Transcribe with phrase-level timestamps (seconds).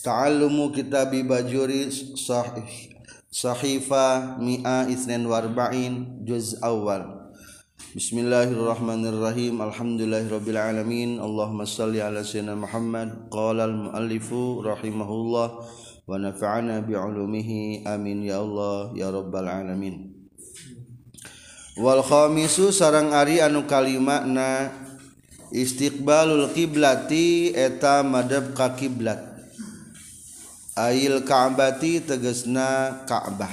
[0.00, 2.96] Ta'allumu kitabi bajuri sahih
[3.28, 7.28] Sahifa mi'a isnin warba'in juz awal.
[7.92, 9.60] Bismillahirrahmanirrahim.
[9.60, 13.28] Alhamdulillahirabbil alamin Allahumma salli ala sayyidina Muhammad.
[13.28, 15.68] Qala al muallifu rahimahullah.
[16.08, 17.84] Wa nafa'ana bi'ulumihi.
[17.84, 20.16] Amin ya Allah ya rabbal alamin.
[21.76, 24.72] Wal khamisu sarang ari anu kalimakna
[25.52, 29.29] istiqbalul kiblati eta madhab ka kiblat
[30.80, 33.52] ail ka'bati tegesna ka'bah.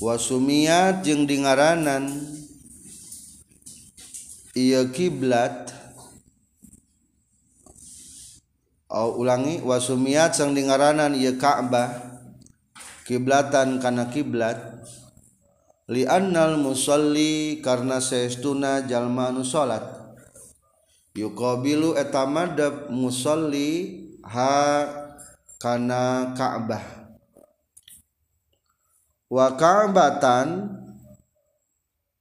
[0.00, 2.08] Wasumiat jeung dingaranan.
[4.56, 5.72] Ieu kiblat.
[8.92, 11.92] Au ulangi wasumiat sang dingaranan ieu ka'bah.
[13.04, 14.80] Kiblatan kana kiblat.
[15.92, 19.84] Li'annal musalli karena seestuna jalma anu salat.
[21.12, 22.24] Yuqabilu eta
[22.88, 25.01] musalli ha
[25.62, 26.82] kana Ka'bah.
[29.30, 30.74] Wa Ka'batan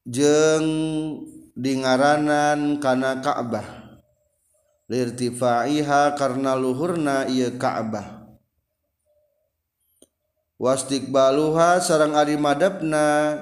[0.06, 0.66] jeng
[1.58, 3.66] dingaranan kana Ka'bah.
[4.86, 8.30] Lirtifaiha karena luhurna ieu Ka'bah.
[10.62, 13.42] Wastiqbaluha sareng ari madepna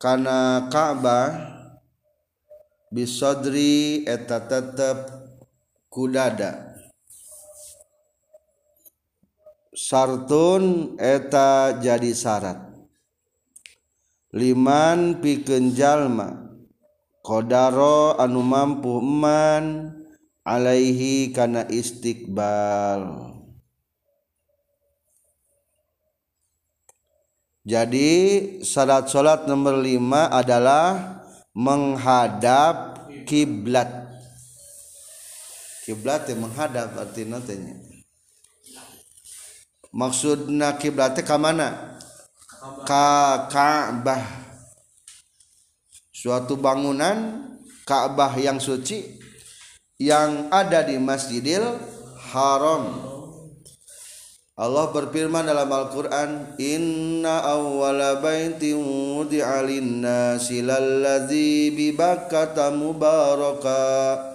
[0.00, 1.52] kana Ka'bah.
[2.88, 5.08] Bisodri eta tetep
[5.88, 6.71] kudada
[9.72, 12.60] sartun eta jadi syarat
[14.36, 16.52] liman pikeun jalma
[17.24, 19.96] qadaro anu mampu eman
[20.44, 23.32] alaihi kana istiqbal
[27.62, 28.10] Jadi
[28.66, 31.22] salat-salat nomor lima adalah
[31.54, 33.86] menghadap kiblat.
[35.86, 37.91] Kiblat yang menghadap arti nantinya.
[39.92, 41.68] Maksudna kiblatnya ke mana?
[42.88, 44.24] Ka Ka'bah.
[46.08, 47.44] Suatu bangunan
[47.84, 49.20] Ka'bah yang suci
[50.00, 51.62] yang ada di Masjidil
[52.32, 53.12] Haram
[54.56, 64.31] Allah berfirman dalam Al-Quran Inna awwala baitin wudi'a linnasi lalladhi bibakkata mubaraka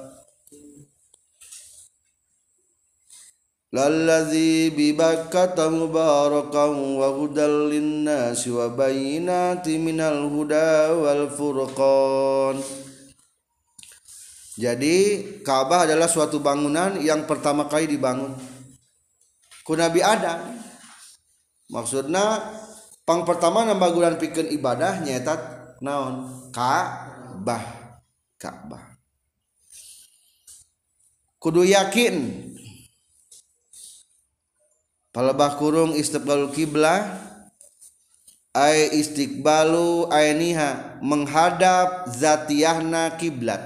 [3.74, 12.60] lalladhi bibakkata mubarakan wa hudal linnasi wa bayinati minal huda wal furqan
[14.58, 18.34] Jadi Ka'bah adalah suatu bangunan yang pertama kali dibangun.
[19.62, 20.58] Ku Nabi Adam.
[21.70, 22.42] Maksudnya
[23.06, 26.50] pang pertama nambah bulan pikir ibadah nyetat naon?
[26.50, 27.62] Ka'bah
[28.42, 28.98] Ka'bah
[31.48, 32.14] kudu yakin
[35.18, 37.18] palebah kurung istiqbalul kiblah
[38.54, 43.58] ay istiqbalu ainiha menghadap zatiyahna kiblat.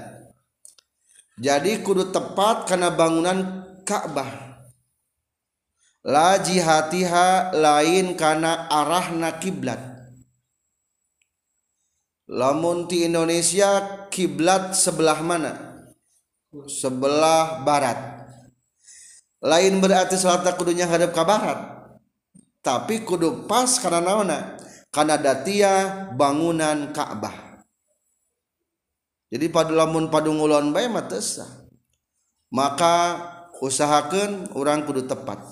[1.36, 4.32] Jadi kudu tepat karena bangunan Ka'bah.
[6.08, 9.80] Laji hatiha lain karena arahna kiblat.
[12.32, 15.52] Lamun di Indonesia kiblat sebelah mana?
[16.64, 18.21] Sebelah barat
[19.42, 21.82] lain berarti salat kudunya hadap ke barat
[22.62, 24.54] tapi kudu pas karena naona.
[24.94, 27.58] Karena datia bangunan Ka'bah.
[29.32, 30.86] Jadi pada lamun padung ulon bae
[32.52, 32.96] maka
[33.58, 35.42] usahakan orang kudu tepat.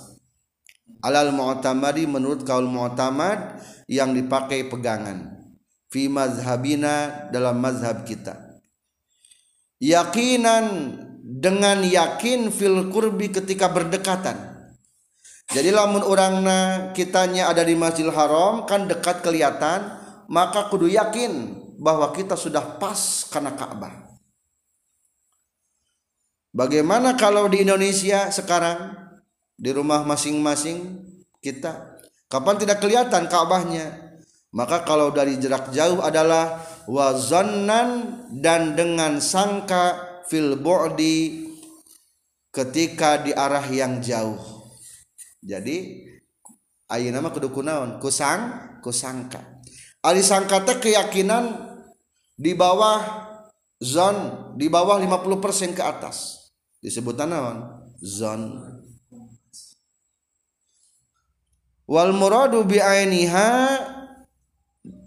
[1.00, 3.58] Alal mu'tamadi menurut kaul mu'tamad
[3.88, 5.40] yang dipakai pegangan.
[5.88, 8.36] Fi mazhabina dalam mazhab kita.
[9.80, 10.94] Yakinan
[11.30, 14.50] dengan yakin fil kurbi ketika berdekatan.
[15.50, 19.98] Jadi lamun orangna kitanya ada di Masjidil Haram kan dekat kelihatan
[20.30, 23.94] maka kudu yakin bahwa kita sudah pas karena Ka'bah.
[26.50, 28.94] Bagaimana kalau di Indonesia sekarang
[29.54, 31.02] di rumah masing-masing
[31.42, 34.18] kita kapan tidak kelihatan Ka'bahnya?
[34.50, 36.58] Maka kalau dari jarak jauh adalah
[36.90, 41.50] wazannan dan dengan sangka fil bu'di
[42.54, 44.38] ketika di arah yang jauh.
[45.42, 46.06] Jadi
[46.86, 47.98] ayo nama kudu kunaon?
[47.98, 49.42] Kusang kusangka.
[50.06, 51.50] Ali sangka teh keyakinan
[52.38, 53.26] di bawah
[53.82, 56.48] zon di bawah 50% ke atas.
[56.78, 57.90] Disebut naon?
[58.00, 58.56] Zon.
[61.90, 63.50] Wal muradu bi ainiha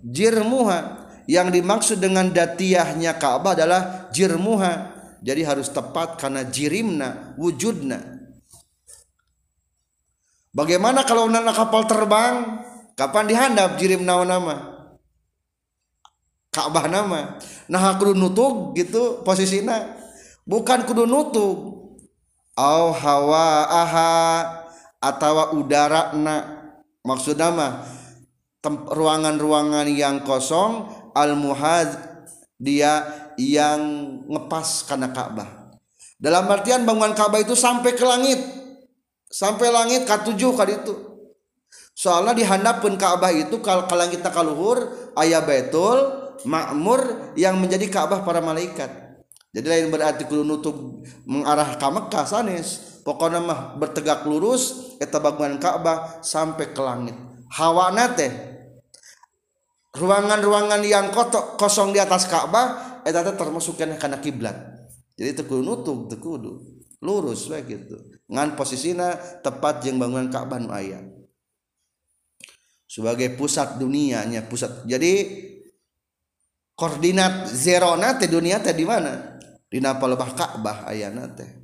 [0.03, 1.01] jirmuha.
[1.23, 4.92] Yang dimaksud dengan datiyahnya Ka'bah adalah jirmuha
[5.23, 8.27] jadi harus tepat karena jirimna wujudna.
[10.51, 12.61] Bagaimana kalau nana kapal terbang?
[12.93, 14.69] Kapan dihandap jirim naon nama?
[16.53, 17.41] Ka'bah nama.
[17.65, 19.97] Nah kudu nutup gitu posisinya
[20.45, 21.57] bukan kudu nutup
[22.53, 24.13] au hawa aha
[25.01, 26.61] atau udara na
[27.01, 27.81] maksud nama
[28.69, 30.85] ruangan-ruangan yang kosong
[31.17, 31.89] al muhad
[32.61, 33.81] dia yang
[34.29, 35.63] ngepas karena Ka'bah.
[36.19, 38.39] Dalam artian bangunan Ka'bah itu sampai ke langit.
[39.27, 40.93] Sampai langit ke tujuh kali itu.
[41.93, 48.41] Soalnya dihandapkan Ka'bah itu kalau ke langit kaluhur ayah betul makmur yang menjadi Ka'bah para
[48.41, 48.89] malaikat.
[49.53, 50.73] Jadi lain berarti kudu nutup
[51.29, 53.01] mengarah ke Mekah sanes.
[53.03, 57.13] Pokoknya mah bertegak lurus eta bangunan Ka'bah sampai ke langit.
[57.53, 58.53] Hawa nate.
[59.93, 61.13] Ruangan-ruangan yang
[61.59, 64.55] kosong di atas Ka'bah eta teh termasuk karena kiblat.
[65.13, 66.51] Jadi teu kudu nutup teu kudu
[67.03, 67.99] lurus we gitu.
[68.31, 69.13] Ngan posisinya
[69.43, 71.03] tepat jeung bangunan Ka'bah nu aya.
[72.87, 74.85] Sebagai pusat dunianya pusat.
[74.87, 75.11] Jadi
[76.73, 79.37] koordinat zero nate dunia teh di mana?
[79.67, 81.61] Di napa lebah Ka'bah ayana teh.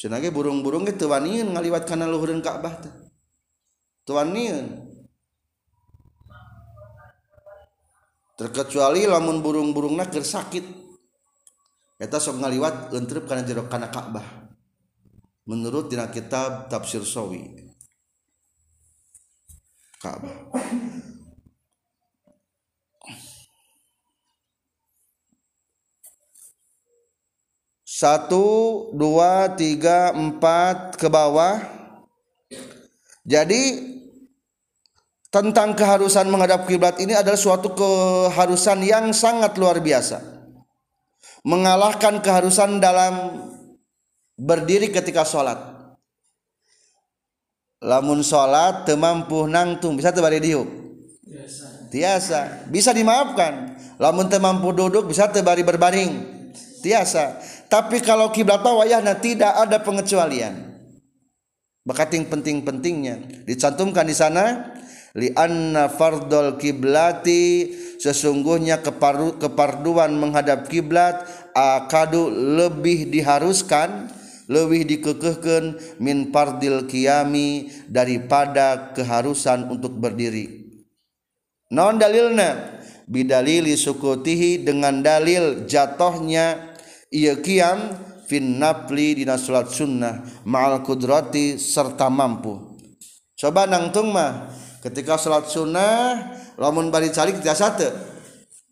[0.00, 2.94] Cenah burung-burung itu wanian ngaliwat kana luhureun Ka'bah teh.
[4.08, 4.89] Tuanian
[8.40, 10.64] terkecuali lamun burung-burungna keur sakit.
[12.00, 14.24] Eta sok ngaliwat entrep kana jero kana Ka'bah.
[15.44, 17.44] Menurut dina kitab tafsir sawi.
[20.00, 20.32] Ka'bah.
[27.84, 31.60] Satu dua tiga empat ke bawah.
[33.28, 33.99] Jadi
[35.30, 40.18] tentang keharusan menghadap kiblat ini adalah suatu keharusan yang sangat luar biasa.
[41.46, 43.46] Mengalahkan keharusan dalam
[44.36, 45.56] berdiri ketika sholat.
[47.80, 50.68] Lamun sholat temampu nangtung bisa tebari diuk.
[51.88, 53.78] Tiasa bisa dimaafkan.
[53.96, 56.12] Lamun temampu duduk bisa tebari berbaring.
[56.84, 57.40] Tiasa.
[57.70, 60.68] Tapi kalau kiblat wayahna tidak ada pengecualian.
[61.80, 64.76] Bakating penting-pentingnya dicantumkan di sana
[65.18, 74.10] li anna fardol kiblati sesungguhnya keparu, keparduan menghadap kiblat akadu lebih diharuskan
[74.50, 80.66] lebih dikekehkan min fardil kiami daripada keharusan untuk berdiri.
[81.70, 86.74] Non dalilna bidalili sukutihi dengan dalil jatohnya
[87.14, 87.94] ia kiam
[88.26, 92.74] fin nafli dina sunnah ma'al kudrati serta mampu.
[93.38, 97.92] Coba nangtung mah ketika sholat sunnah lamun bari calik tiasa teu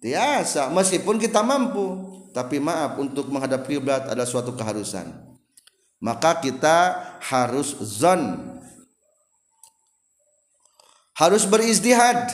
[0.00, 2.08] tiasa meskipun kita mampu
[2.38, 5.10] tapi maaf untuk menghadap kiblat ada suatu keharusan.
[5.98, 8.54] Maka kita harus zon.
[11.18, 12.30] Harus beristihad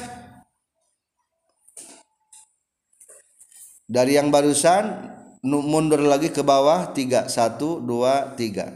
[3.89, 5.09] dari yang barusan
[5.41, 8.69] mundur lagi ke bawah tiga satu dua tiga.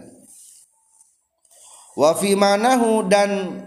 [1.92, 3.60] Wafi manahu dan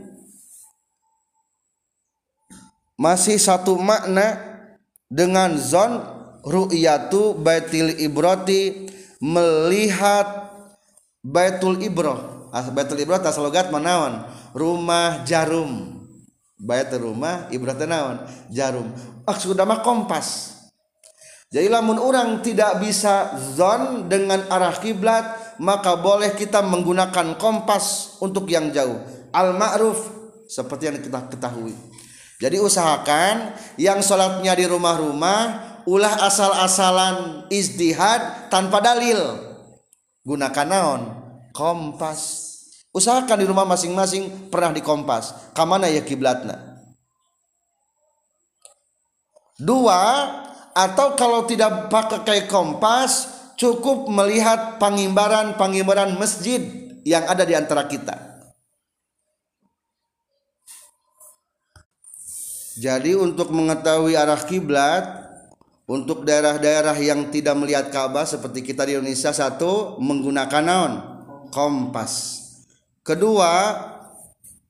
[3.02, 4.38] masih satu makna
[5.10, 6.06] dengan zon
[6.46, 10.54] ru'yatu baitil ibrati melihat
[11.26, 12.54] baitul ibroh.
[12.54, 15.98] Baitul ibroh tas logat manawan rumah jarum.
[16.62, 18.22] Bait rumah ibroh naon?
[18.54, 18.94] Jarum.
[19.26, 20.62] Maksud mah kompas.
[21.52, 28.46] Jadi lamun orang tidak bisa zon dengan arah kiblat maka boleh kita menggunakan kompas untuk
[28.46, 29.02] yang jauh.
[29.34, 30.00] Al ma'ruf
[30.48, 31.91] seperti yang kita ketahui
[32.42, 35.42] jadi usahakan yang sholatnya di rumah-rumah
[35.86, 39.38] ulah asal-asalan istihad tanpa dalil.
[40.26, 41.02] Gunakan naon?
[41.54, 42.50] Kompas.
[42.98, 45.54] Usahakan di rumah masing-masing pernah dikompas.
[45.54, 46.82] Kamana ya kiblatna?
[49.62, 50.02] Dua,
[50.74, 56.58] atau kalau tidak pakai kompas, cukup melihat pangimbaran-pangimbaran masjid
[57.06, 58.31] yang ada di antara kita.
[62.80, 65.04] Jadi untuk mengetahui arah kiblat
[65.84, 70.94] untuk daerah-daerah yang tidak melihat Ka'bah seperti kita di Indonesia satu menggunakan naon?
[71.52, 72.40] Kompas.
[73.04, 73.76] Kedua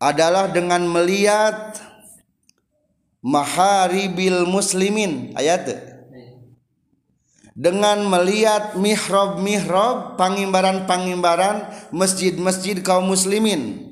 [0.01, 1.77] adalah dengan melihat
[3.21, 5.37] maharibil muslimin.
[5.37, 5.93] Ayat.
[7.53, 13.90] Dengan melihat mihrab-mihrab pangimbaran-pangimbaran masjid-masjid kaum muslimin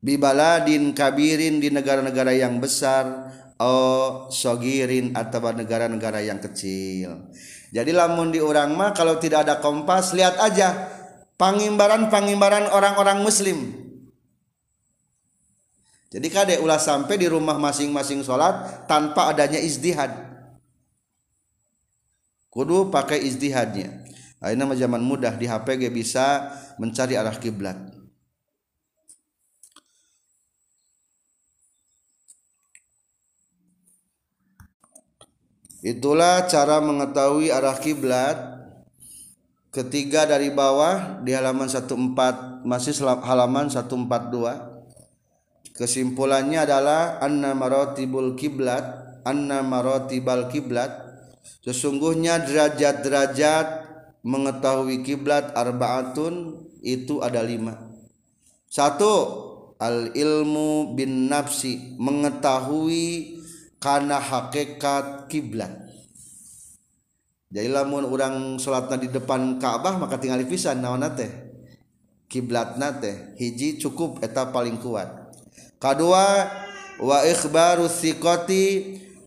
[0.00, 3.30] bibaladin kabirin di negara-negara yang besar
[3.60, 7.30] oh sogirin atau negara-negara yang kecil.
[7.70, 10.90] Jadi lamun di orang mah kalau tidak ada kompas lihat aja
[11.38, 13.78] pangimbaran-pangimbaran orang-orang muslim.
[16.10, 20.10] Jadi kade ulah sampai di rumah masing-masing sholat tanpa adanya izdihad.
[22.50, 24.02] Kudu pakai izdihadnya.
[24.42, 26.50] Mah zaman mudah di HP bisa
[26.82, 27.99] mencari arah kiblat.
[35.80, 38.36] Itulah cara mengetahui arah kiblat.
[39.70, 45.78] Ketiga dari bawah di halaman 14 masih halaman 142.
[45.78, 50.92] Kesimpulannya adalah anna maratibul kiblat, anna maratibal kiblat
[51.64, 53.66] sesungguhnya derajat-derajat
[54.24, 57.76] mengetahui kiblat arbaatun itu ada lima
[58.68, 59.12] satu
[59.80, 63.39] al ilmu bin nafsi mengetahui
[63.80, 65.72] karena hakikat kiblat.
[67.50, 71.50] Jadi lamun orang sholatna di depan Ka'bah maka tinggal pisan naon teh?
[72.30, 75.34] Kiblat nate hiji cukup eta paling kuat.
[75.82, 76.46] Kedua
[77.02, 78.64] wa ikhbaru thiqati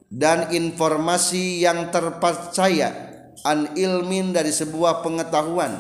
[0.08, 3.12] dan informasi yang terpercaya
[3.44, 5.74] an ilmin dari sebuah pengetahuan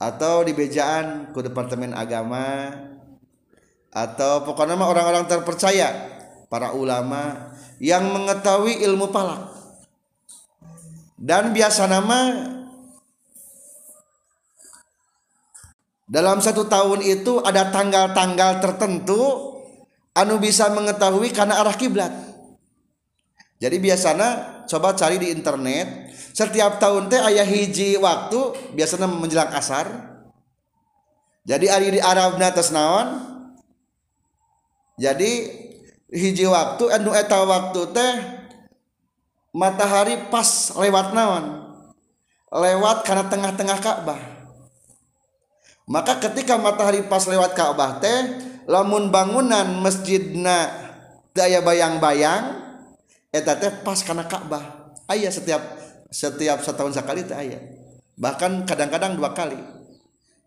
[0.00, 2.74] atau di bejaan ke departemen agama
[3.94, 6.19] atau pokoknya orang-orang terpercaya
[6.50, 9.46] para ulama yang mengetahui ilmu palak.
[11.14, 12.20] Dan biasa nama
[16.10, 19.20] dalam satu tahun itu ada tanggal-tanggal tertentu
[20.10, 22.10] anu bisa mengetahui karena arah kiblat.
[23.60, 29.86] Jadi biasanya coba cari di internet setiap tahun teh ayah hiji waktu biasanya menjelang asar.
[31.44, 33.28] Jadi hari di Arab atas naon?
[34.96, 35.69] Jadi
[36.10, 38.12] hiji waktu anu eta waktu teh
[39.54, 41.70] matahari pas lewat naon?
[42.50, 44.18] Lewat karena tengah-tengah Ka'bah.
[45.86, 48.18] Maka ketika matahari pas lewat Ka'bah teh
[48.66, 50.70] lamun bangunan masjidna
[51.30, 52.58] daya bayang-bayang
[53.30, 54.94] eta teh pas karena Ka'bah.
[55.06, 55.62] Ayah setiap
[56.10, 57.62] setiap setahun sekali itu ayat
[58.18, 59.58] bahkan kadang-kadang dua kali.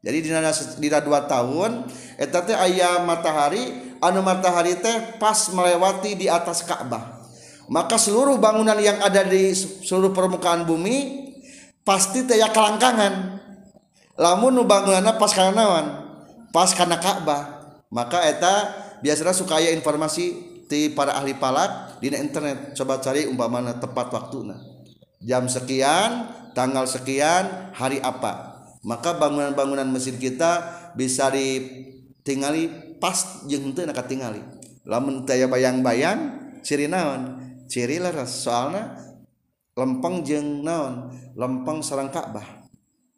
[0.03, 0.29] Jadi di
[0.83, 1.87] di dua tahun
[2.19, 7.23] eta teh ayah matahari anu matahari teh pas melewati di atas Ka'bah.
[7.71, 11.31] Maka seluruh bangunan yang ada di seluruh permukaan bumi
[11.87, 13.39] pasti teh ya kelangkangan.
[14.19, 15.85] Lamun nu bangunannya pas karena nawan
[16.51, 17.63] pas karena Ka'bah.
[17.87, 22.75] Maka eta biasanya suka informasi di para ahli palak di internet.
[22.75, 24.73] Coba cari umpamana tepat waktunya
[25.23, 28.53] jam sekian tanggal sekian hari apa.
[28.83, 30.59] Maka bangunan-bangunan mesin kita
[30.99, 34.39] bisa ditingali pas jeung teu nak tingali.
[34.87, 37.43] Lamun teu bayang-bayang ciri naon?
[37.67, 38.95] Ciri laras soalna
[39.75, 41.11] lempeng jeung naon?
[41.35, 42.63] Lempeng sarang Ka'bah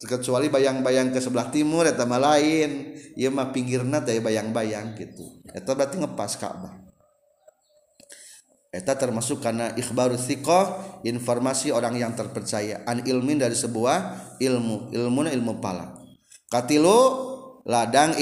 [0.02, 2.98] kecuali bayang-bayang ke sebelah timur eta mah lain.
[3.14, 5.46] Ieu mah pinggirna teh bayang-bayang gitu.
[5.54, 6.82] Eta berarti ngepas Ka'bah
[8.76, 14.92] Eta termasuk karena ikhbaru thiqah informasi orang yang terpercaya an ilmin dari sebuah ilmu.
[14.92, 15.96] Ilmu ilmu pala
[16.52, 17.00] katilu
[17.64, 18.20] ladang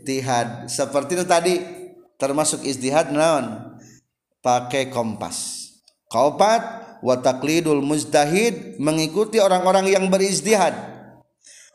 [0.00, 1.54] ijtihad seperti itu tadi
[2.16, 3.76] termasuk ijtihad naon?
[4.40, 5.68] Pakai kompas.
[6.08, 10.72] Kaupat wa taqlidul mujtahid mengikuti orang-orang yang berijtihad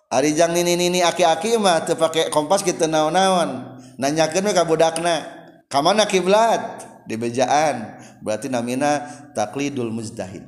[0.10, 3.77] ari jang nini nini aki-aki mah teu pakai kompas kita naon-naon.
[4.01, 5.24] Nanyakeun ka budakna
[5.70, 6.84] ka mana kiblat?
[7.05, 8.01] Di bejaan.
[8.25, 9.05] Berarti namina
[9.38, 10.41] taklidul muzdahid.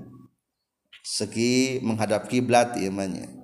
[1.05, 3.36] Segi menghadap kiblat imannya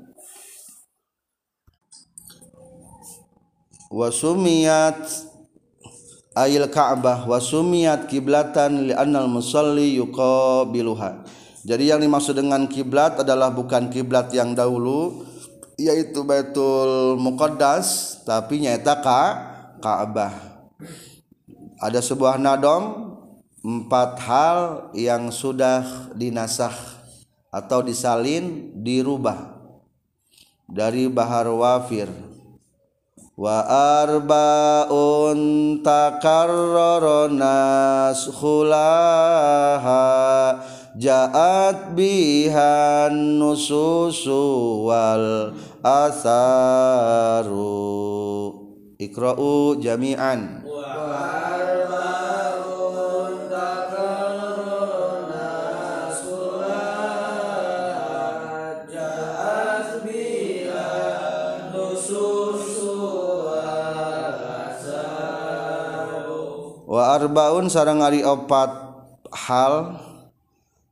[3.94, 5.06] wasumiyat
[6.34, 11.22] ayil ka'bah wasumiyat kiblatan li'annal musalli yuqabiluha.
[11.64, 15.24] Jadi yang dimaksud dengan kiblat adalah bukan kiblat yang dahulu
[15.78, 19.22] yaitu Baitul Muqaddas tapi nyata ka
[19.80, 20.34] Ka'bah.
[21.80, 23.16] Ada sebuah nadom
[23.64, 24.60] empat hal
[24.92, 26.76] yang sudah dinasah
[27.48, 29.56] atau disalin dirubah
[30.68, 32.33] dari bahar wafir
[33.34, 33.66] wa
[34.06, 40.06] arbaun takarrara takarronashulaha
[40.94, 47.58] jaat bihan nususu wal asaru
[49.02, 50.62] ikra'u jami'an.
[66.94, 68.70] Wa arbaun sarang ari opat
[69.34, 69.98] hal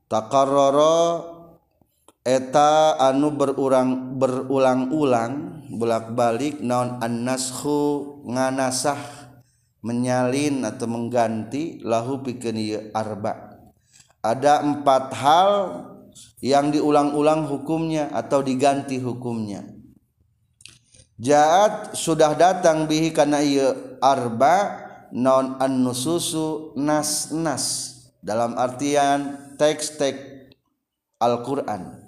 [0.09, 1.21] takarrara
[2.25, 8.97] eta anu berurang berulang-ulang bolak-balik naon annashu nganasah
[9.85, 13.61] menyalin atau mengganti lahu pikeun arba.
[14.21, 15.51] Ada empat hal
[16.41, 19.65] yang diulang-ulang hukumnya atau diganti hukumnya.
[21.17, 30.31] Jaat sudah datang bihi kana ieu arba non anu susu nas-nas dalam artian teks-teks
[31.21, 32.01] Al-Quran.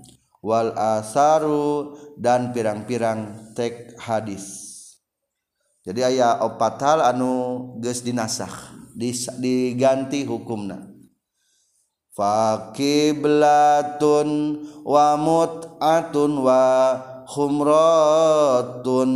[0.44, 4.46] Wal asaru dan pirang-pirang teks hadis.
[5.88, 8.76] Jadi ayah opat hal anu geus dinasakh
[9.40, 10.92] diganti hukumna.
[12.14, 14.30] Faqiblatun
[14.86, 16.62] wa mut'atun wa
[17.28, 19.12] khumratun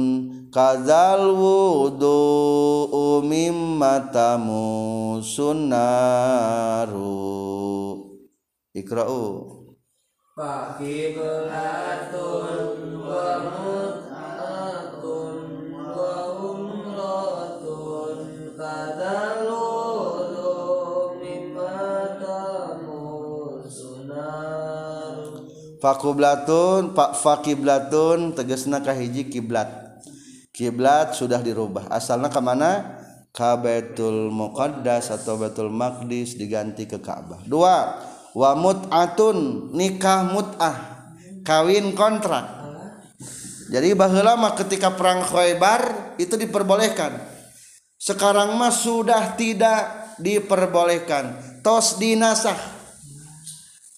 [0.57, 4.09] kadzal wudu mimma
[5.21, 7.13] sunnaru.
[8.73, 9.53] Ikra'u.
[10.37, 11.49] Fakiblatun
[13.01, 15.37] wa mut'atun
[15.97, 16.13] wa
[16.45, 20.53] umratun Kadaludu
[21.17, 23.41] mimma tamusunar
[25.81, 29.86] Fakublatun Pak fakiblatun tegesna kahiji kiblat
[30.57, 31.85] kiblat sudah dirubah.
[31.93, 32.97] Asalnya ke mana?
[33.29, 37.45] Ka Baitul Muqaddas atau Baitul Maqdis diganti ke Ka'bah.
[37.45, 38.01] Dua
[38.33, 41.05] wa mut'atun nikah mut'ah
[41.45, 42.57] kawin kontrak.
[43.69, 47.13] Jadi baheula mah ketika perang Khaybar itu diperbolehkan.
[48.01, 51.37] Sekarang mah sudah tidak diperbolehkan.
[51.61, 52.57] Tos dinasah.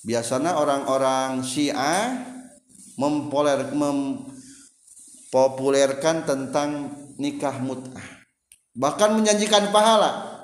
[0.03, 2.17] Biasanya orang-orang Syiah
[2.97, 3.71] mempoler
[5.29, 6.89] mempopulerkan tentang
[7.21, 8.25] nikah mut'ah.
[8.73, 10.41] Bahkan menjanjikan pahala.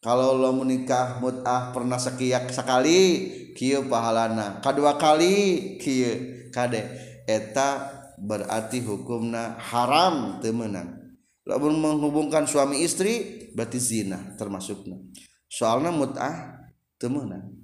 [0.00, 4.64] Kalau lo menikah mut'ah pernah sekiak sekali kieu pahalana.
[4.64, 6.48] Kedua kali kieu.
[6.48, 6.84] Kade
[7.28, 11.16] eta berarti hukumna haram temenan
[11.48, 15.00] lamun menghubungkan suami istri berarti zina termasuknya
[15.48, 16.60] soalnya mut'ah
[17.00, 17.62] temenan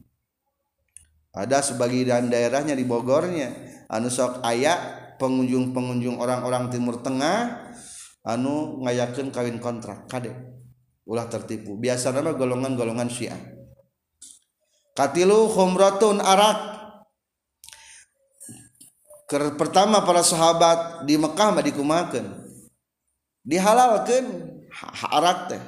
[1.38, 3.54] ada sebagian daerahnya di Bogornya.
[3.86, 7.68] Anu sok ayak pengunjung-pengunjung orang-orang Timur Tengah
[8.24, 10.34] anu ngayakin kawin kontrak kadek
[11.08, 11.80] ulah tertipu.
[11.80, 13.40] Biasa nama golongan-golongan Syiah.
[14.92, 16.76] Katilu khumratun arak.
[19.28, 22.26] Ker pertama para sahabat di Mekah mah dikumakeun
[23.44, 24.24] dihalalkan
[25.12, 25.62] arak teh.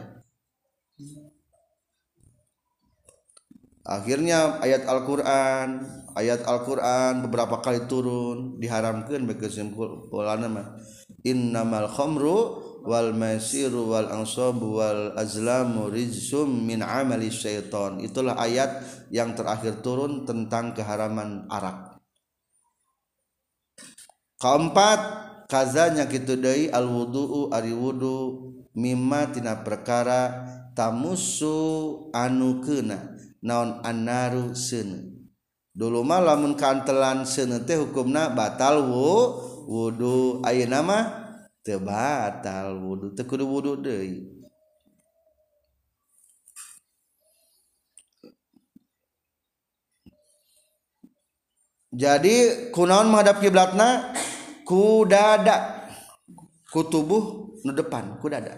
[3.85, 5.83] Akhirnya ayat Al-Qur'an
[6.21, 10.77] ayat Al-Qur'an beberapa kali turun diharamkan kesimpulan mah.
[11.25, 18.81] Innamal khamru wal maisiru wal ansabu wal azlamu rijsum min amali syaiton itulah ayat
[19.13, 22.01] yang terakhir turun tentang keharaman arak
[24.41, 25.01] keempat
[25.53, 33.13] kazanya kitu deui al wudu'u ari wudu mimma tina perkara tamusu anu keuna
[33.45, 35.20] naon annaru seuneu
[35.81, 39.17] dulu mah lamun kantelan seuneu teh hukumna batal wu
[39.65, 41.05] wudu ayeuna mah
[41.65, 44.29] teu batal wudu teu kudu wudu deui.
[51.91, 54.15] Jadi kunaon menghadap kiblatna?
[54.69, 55.89] Ku dada
[56.69, 58.53] ku tubuh nu depan ku dada.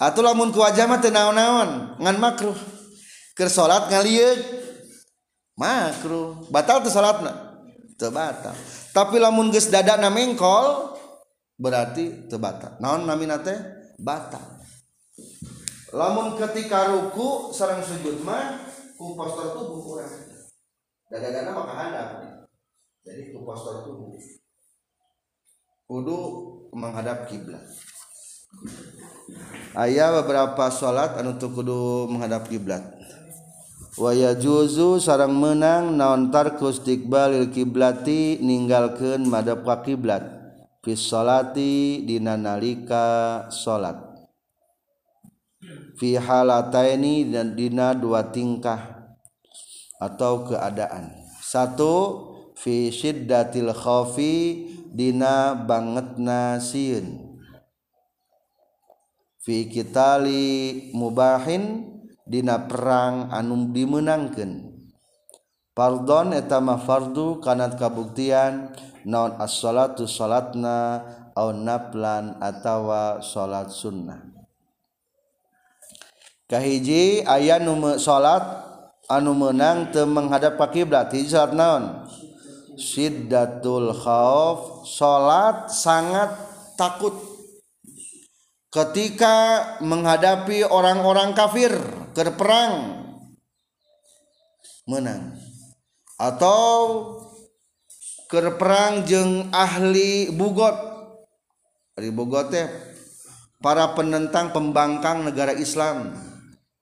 [0.00, 2.56] Atau lamun ku wajah mah teu naon-naon ngan makruh.
[3.36, 4.64] Keur salat ngalieu
[5.56, 6.46] makruh.
[6.52, 7.56] Batal tuh salatna.
[7.96, 8.52] Teu batal.
[8.92, 10.96] Tapi lamun geus dadana mengkol
[11.56, 12.36] berarti teu
[12.80, 13.56] naon namina teh?
[13.96, 14.44] Batal.
[15.96, 20.12] Lamun ketika ruku sareng sujud mah ku postur tubuh kurang
[21.12, 22.08] dada-dada maka hadap
[23.06, 24.12] jadi ku postur tubuh.
[25.86, 26.18] Kudu
[26.74, 27.62] menghadap kiblat.
[29.76, 32.95] Ayah beberapa sholat anu tuh kudu menghadap kiblat.
[33.96, 40.36] Waya juzu sarang menang naon tarkus tikbalil kiblati ninggalkeun madhab ka kiblat.
[40.86, 43.98] Salati dina nalika salat
[45.98, 49.10] fi halataini dan dina dua tingkah
[49.98, 51.10] atau keadaan.
[51.42, 51.94] Satu
[52.54, 54.62] fi syiddatil khaufi
[54.94, 57.34] dina bangetna sieun
[59.42, 61.95] fi kitali mubahin
[62.26, 64.74] dina perang anum dimenangkan
[65.76, 68.74] pardon etama fardu kanat kabuktian
[69.06, 74.24] naon as-salatu salatna au naplan atawa salat sunnah.
[76.48, 78.42] Kahiji aya nu salat
[79.12, 81.84] anu menang teu menghadap ka kiblat hiji salat naon?
[82.76, 86.32] Siddatul khauf salat sangat
[86.80, 87.14] takut.
[88.76, 89.36] Ketika
[89.80, 91.72] menghadapi orang-orang kafir
[92.12, 93.00] ke perang
[94.84, 95.32] menang.
[96.20, 96.68] Atau
[98.28, 100.76] ke perang jeng ahli bugot
[101.96, 102.68] ahli bugot teh
[103.64, 106.12] para penentang pembangkang negara Islam.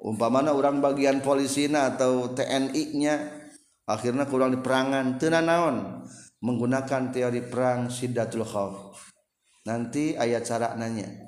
[0.04, 3.24] Umpamana orang bagian polisina atau TNI-nya
[3.88, 6.04] akhirnya kurang di perangan teu naon?
[6.44, 8.94] Menggunakan teori perang sidatul khauf
[9.64, 11.23] nanti ayat cara nanya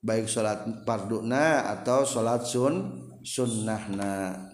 [0.00, 4.48] baik sholat farduna atau sholat sun sunnahna.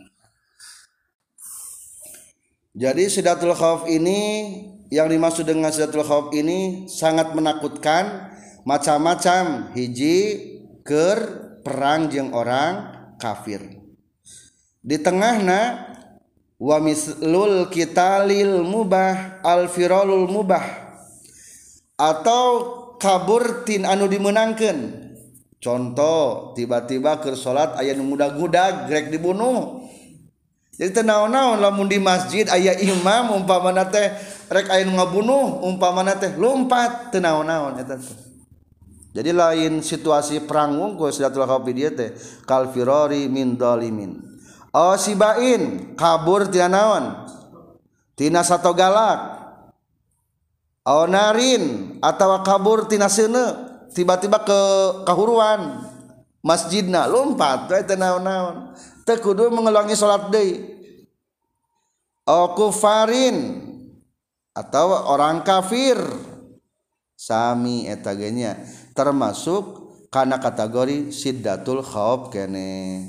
[2.76, 4.52] Jadi sidatul khauf ini
[4.92, 8.34] yang dimaksud dengan sidatul khauf ini sangat menakutkan
[8.66, 10.18] macam-macam hiji
[10.82, 11.18] ker
[11.62, 13.62] perang jeng orang kafir.
[14.82, 15.94] Di tengahna
[16.58, 20.62] wa mislul kitalil mubah al firalul mubah
[21.96, 22.44] atau
[23.00, 25.05] kabur tin anu dimenangkan
[25.62, 29.84] contoh tiba-tiba ke salat ayah muda-guda grek dibunuh.
[30.76, 34.12] Jadi tenaon-naon lamun di masjid ayah imam umpamana teh
[34.52, 38.16] rek ayah ngabunuh umpamana teh lompat tenaon-naon eta teh.
[39.16, 42.12] Jadi lain situasi perang wungku silatul kafi dia teh
[42.44, 44.36] kalfirori min dolimin
[44.76, 47.04] oh, sibain kabur tina naon?
[48.16, 49.44] Tina satu galak.
[50.86, 53.65] Oh narin atau kabur tina seuneu
[53.96, 54.60] tiba-tiba ke
[55.08, 55.88] kahuruan
[56.44, 58.76] masjidna lompat we teu naon-naon.
[59.08, 60.76] Teu kudu mengulangi salat deui.
[62.28, 63.64] Kufarin
[64.52, 65.96] atau orang kafir.
[67.16, 68.60] Sami eta nya
[68.92, 73.08] termasuk karena kategori siddatul khauf kene.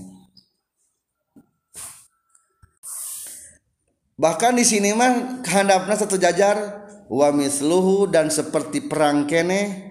[4.16, 6.88] Bahkan di sini mah kehendaknya satu jajar.
[7.08, 9.87] Wa misluhu dan seperti perang kene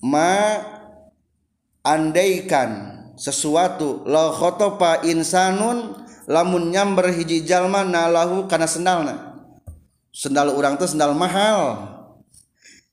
[0.00, 0.60] ma
[1.84, 5.92] andaikan sesuatu la khotopa insanun
[6.24, 9.36] lamun nyamber hiji jalma nalahu kana sendalna.
[10.10, 11.86] Sendal orang tuh sendal mahal.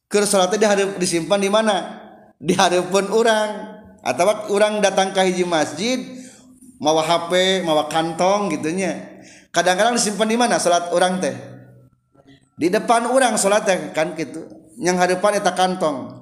[0.07, 1.99] Keur salatnya disimpan di mana?
[2.37, 3.49] Di hadapan orang
[4.05, 5.99] atau orang datang ke hiji masjid
[6.77, 9.17] mawa HP mawa kantong gitunya
[9.49, 11.33] kadang-kadang disimpan di mana salat orang teh?
[12.57, 14.45] Di depan orang salat teh kan gitu.
[14.77, 16.16] Yang hadapan eta kantong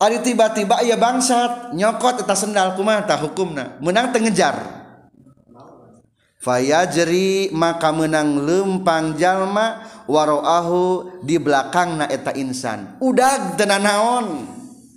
[0.00, 3.76] Ari tiba-tiba ya bangsat nyokot eta sendal kumaha tah hukumna?
[3.84, 4.56] Menang teu ngejar.
[6.40, 12.96] Fayajri maka menang lempang jalma waroahu di belakangna eta insan.
[13.04, 14.26] Udah tenan naon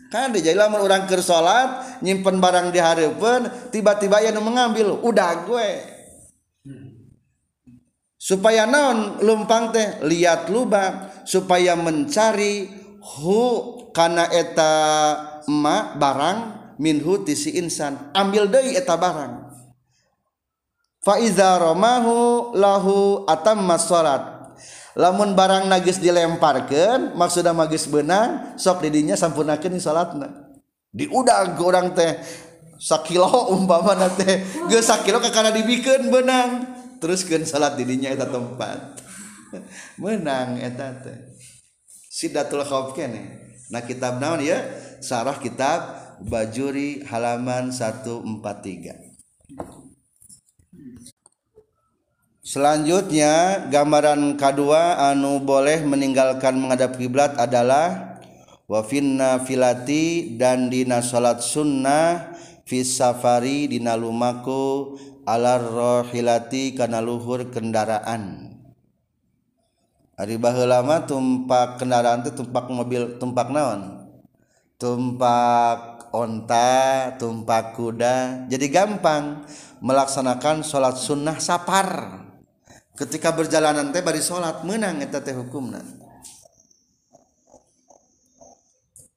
[0.08, 5.44] kan di jadi lamun orang keur salat nyimpen barang di hareupeun tiba-tiba nu mengambil udah
[5.44, 5.70] gue
[8.16, 10.00] supaya naon lumpang teh?
[10.00, 13.40] Lihat lubang supaya mencari hu
[13.92, 14.72] kana eta
[15.52, 16.38] ma barang
[16.80, 18.12] minhu tisi insan.
[18.16, 19.52] Ambil deui eta barang.
[21.04, 24.56] Fa iza ramahu lahu atamma salat.
[24.94, 30.54] Lamun barang nagis dilemparkeun maksudna magis benang sok didinya sampunakeun salatna.
[30.94, 32.22] Diudag ke orang teh
[32.78, 36.50] sakilo umpama teh geus sakilo kakana dibikeun benang
[37.02, 39.02] teruskeun salat didinya eta tempat.
[40.02, 41.33] Menang eta teh.
[42.14, 43.42] Sidatul khauf kene.
[43.74, 44.62] Nah kitab naon ya?
[45.02, 49.18] Sarah kitab bajuri halaman 143
[52.44, 58.20] Selanjutnya gambaran kedua anu boleh meninggalkan menghadap kiblat adalah
[58.70, 62.36] wafinna filati dan dina salat sunnah
[62.68, 66.06] fis safari dina lumaku alar
[66.78, 68.53] kana luhur kendaraan.
[70.14, 74.06] Ari baheulama tumpak kendaraan teh tumpak mobil tumpak naon?
[74.78, 78.46] Tumpak onta, tumpak kuda.
[78.46, 79.42] Jadi gampang
[79.82, 82.22] melaksanakan sholat sunnah sapar.
[82.94, 85.82] Ketika berjalanan teh bari sholat menang eta teh hukumna.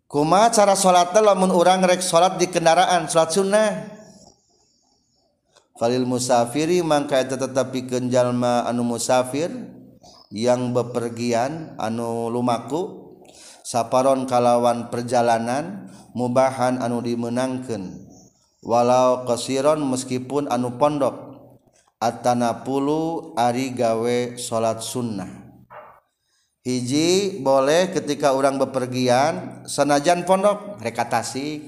[0.09, 3.71] Kuma cara sholat teh lamun urang rek sholat di kendaraan sholat sunnah.
[5.77, 9.76] Falil musafiri mangka eta tetep pikeun jalma anu musafir
[10.35, 13.15] yang bepergian anu lumaku
[13.63, 18.07] saparon kalawan perjalanan mubahan anu dimenangkan
[18.67, 21.27] walau kesiron meskipun anu pondok
[22.01, 25.47] atanapulu ari gawe salat sunnah.
[26.67, 31.63] Hiji boleh ketika orang bepergian senajan pondok rekatasi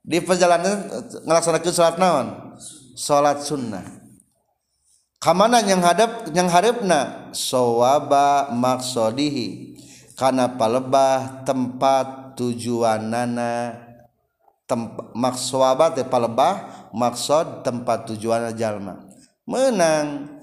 [0.00, 2.26] di perjalanan eh, ngelaksanakan salat naon?
[2.96, 4.01] Salat sunnah.
[5.22, 9.78] kamana yang hadap yang harapna sowaba maksodihi
[10.18, 13.78] karena palebah tempat tujuanana.
[14.66, 18.98] Tempat makswaba teh palebah maksud tempat tujuan jalma.
[19.46, 20.38] Menang.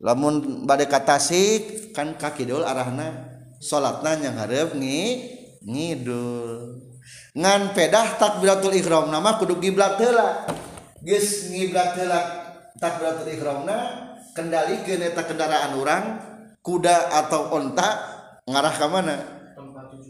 [0.00, 3.28] Lamun bade katasik kan kaki dul arahna.
[3.60, 5.00] Salatna yang harap ngi
[5.64, 6.80] ngidul.
[7.36, 10.48] Ngan pedah takbiratul ihram nama kudu giblat heula.
[11.04, 12.20] Geus ngiblat heula
[12.80, 16.02] takbiratul ihramna kendali geneta kendaraan orang
[16.60, 17.88] kuda atau onta
[18.44, 19.16] ngarah ke mana?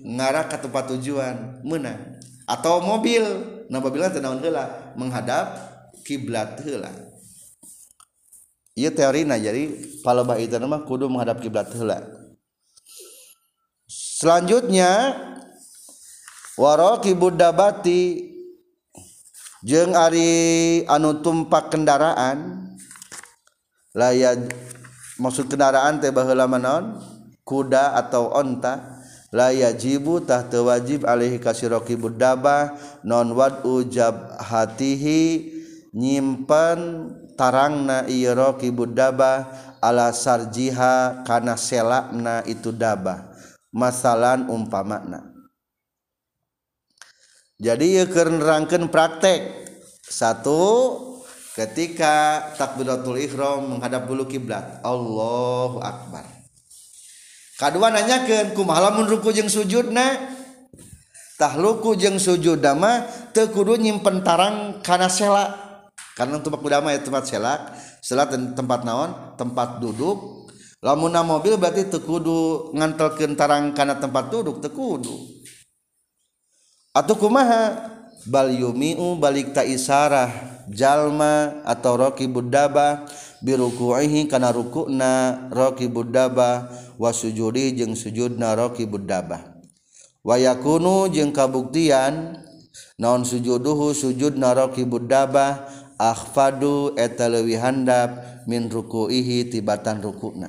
[0.01, 3.23] Ngarah ke tempat tujuan menang atau mobil
[3.71, 5.55] nah mobilnya tenaun hela menghadap
[6.03, 6.91] kiblat hela
[8.75, 9.71] iya teori nah jadi
[10.03, 12.03] palebah itu nama kudu menghadap kiblat hela
[13.87, 15.15] selanjutnya
[16.59, 18.35] warokibud dabati
[19.63, 22.60] jeng ari anu tumpak kendaraan
[23.95, 24.47] layan
[25.19, 26.99] maksud kendaraan teh baheula naon?
[27.45, 29.01] Kuda atau onta.
[29.31, 32.75] La yajibu tah teu wajib alaihi kasiroki dabah
[33.07, 35.55] non wad ujab hatihi
[35.95, 39.47] nyimpen tarangna ieu roki dabah
[39.79, 43.31] ala sarjiha kana selakna itu daba
[43.71, 45.31] masalan umpamana.
[47.63, 48.35] Jadi ieu keur
[48.91, 49.63] praktek.
[50.11, 50.59] Satu
[51.61, 56.25] ketika takbiratul ihram menghadap bulu kiblat Allahu akbar.
[57.61, 60.17] Kedua nanyakeun kumaha lamun ruku jeung sujudna?
[61.37, 63.05] Tah ruku jeung sujud dama
[63.37, 65.53] teu kudu nyimpen tarang kana sela.
[66.17, 69.37] Karena tempat udama ya tempat selak selak tempat naon?
[69.37, 70.49] Tempat duduk.
[70.81, 75.45] Lamun mobil berarti teu kudu ngantelkeun tarang kana tempat duduk teu kudu.
[76.97, 77.93] Atau kumaha?
[78.25, 80.50] Bal yumiu balik ta isarah.
[80.71, 83.05] jalma atau Rocky Buddaba
[83.43, 89.61] birukuhi karena rukukna Rocky Buddaba wasujudi jeung sujudna Rocky Buddaba
[90.23, 92.39] wayakunu jeung kabuktian
[92.97, 95.67] naon sujuduhu sujudna Rocky Buddaba
[95.99, 100.49] akhfadu eta leuwih handap min rukuihi tibatan rukukna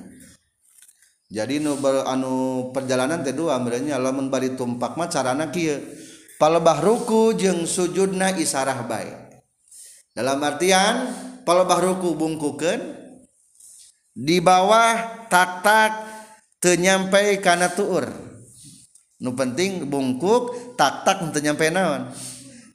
[1.31, 2.33] jadi nu anu
[2.75, 5.79] perjalanan teh dua merenya lamun bari tumpak mah carana kieu.
[6.41, 9.20] Palebah ruku jeung sujudna isarah baik
[10.11, 11.07] dalam artian
[11.47, 12.79] palebahruku bungkuken
[14.11, 15.91] di bawah tak-tak
[16.59, 18.05] tenyampai karena tuur.
[19.21, 22.11] Nu penting bungkuk tak-tak tenyampai naon?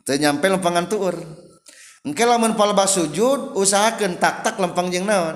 [0.06, 1.14] Tenyampai lempangan tuur.
[2.06, 5.34] Engke lamun palebah sujud usahakan tak-tak lempang jeng naon?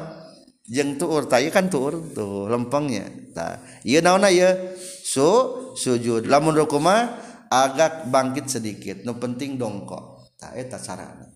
[0.71, 4.55] Jeng tuur tayu kan tuur tuh lempangnya ta ieu naon ya
[5.03, 5.27] su
[5.75, 6.31] sujud.
[6.31, 7.19] Lamun rukuma
[7.51, 9.03] agak bangkit sedikit.
[9.03, 10.39] Nu penting dongkok.
[10.39, 11.30] Tak eta sarana.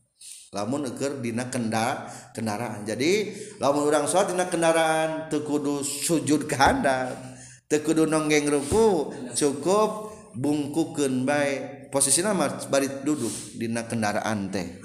[0.54, 2.86] lamun eker dina kenda kendaraan.
[2.86, 7.18] Jadi lamun orang sholat dina kendaraan tekudu sujud ke handap
[7.66, 14.78] tekudu nonggeng ruku cukup bungkukeun baik posisi nama bari duduk dina kendaraan teh.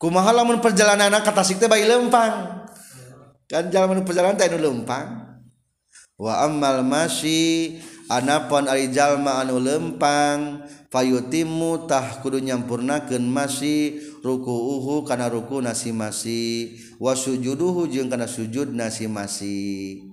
[0.00, 2.64] Kumaha lamun perjalanan anak tasik teh bayi lempang?
[3.44, 5.36] Kan jalan perjalanan teh nu lempang.
[6.16, 7.80] Wa ammal masih
[8.12, 10.64] anapon ari jalma anu lempang.
[10.94, 19.10] payutimu tah kudu nyampurnakeun masih ruku'uhu kana ruku nasi masih wasujuduhu jeung kana sujud nasi
[19.10, 20.06] masih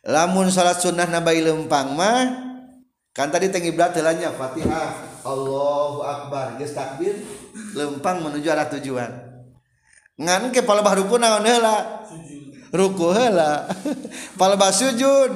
[0.00, 2.48] lamun salat sunnah nabai lempang mah
[3.12, 7.12] kan tadi tengi iblat telanya Fatihah Allahu akbar geus takbir
[7.76, 9.12] lempang menuju arah tujuan.
[10.16, 12.08] Ngan ke palebah ruku naon heula?
[12.72, 13.68] Ruku heula.
[14.40, 15.30] Palebah sujud.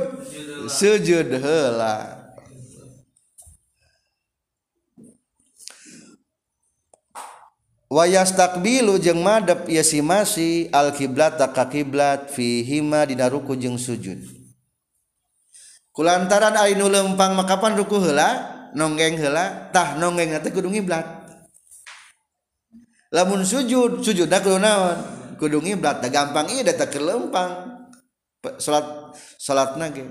[0.72, 2.15] Sujud heula.
[7.86, 14.18] wayas takbilu jeung madep ya si masih alkiblat tak kakiblat fihima dina ruku jeung sujud.
[15.96, 18.52] Kulantaran ari nu lempang makapan ruku heula?
[18.76, 19.72] Nonggeng heula?
[19.72, 21.08] Tah nonggeng teh kudu ngiblat.
[23.08, 24.98] Lamun sujud sujud da kudu naon?
[25.40, 27.80] Kudu ngiblat da gampang ieu da teh lempang.
[28.60, 30.04] Salat salatna ge.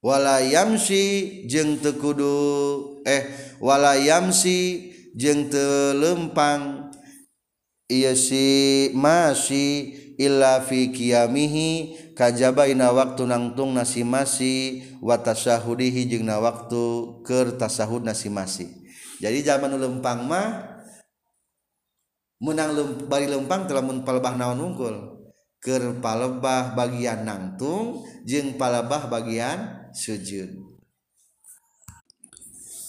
[0.00, 1.04] Walayamsi
[1.44, 3.28] jeng tekudu eh
[3.60, 6.88] walayamsi jeng telempang
[7.84, 16.28] iya si masih illa fi qiyamihi kajaba ina waktu nangtung nasi masi wa tasahudihi jeung
[16.28, 16.84] na waktu
[17.24, 18.68] keur tasahud nasi masi
[19.20, 20.80] jadi zaman lempang mah
[22.40, 24.96] menang lem, bari lempang telah mun palebah naon unggul
[25.60, 30.80] keur palebah bagian nangtung jeung palebah bagian sujud.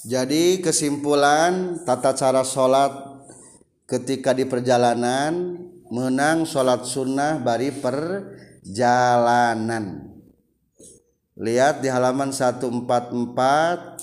[0.01, 2.89] Jadi kesimpulan tata cara salat
[3.85, 5.61] ketika di perjalanan
[5.93, 8.25] menang salat sunnah bari per
[8.65, 10.11] jalanan
[11.41, 13.97] lihat di halaman 144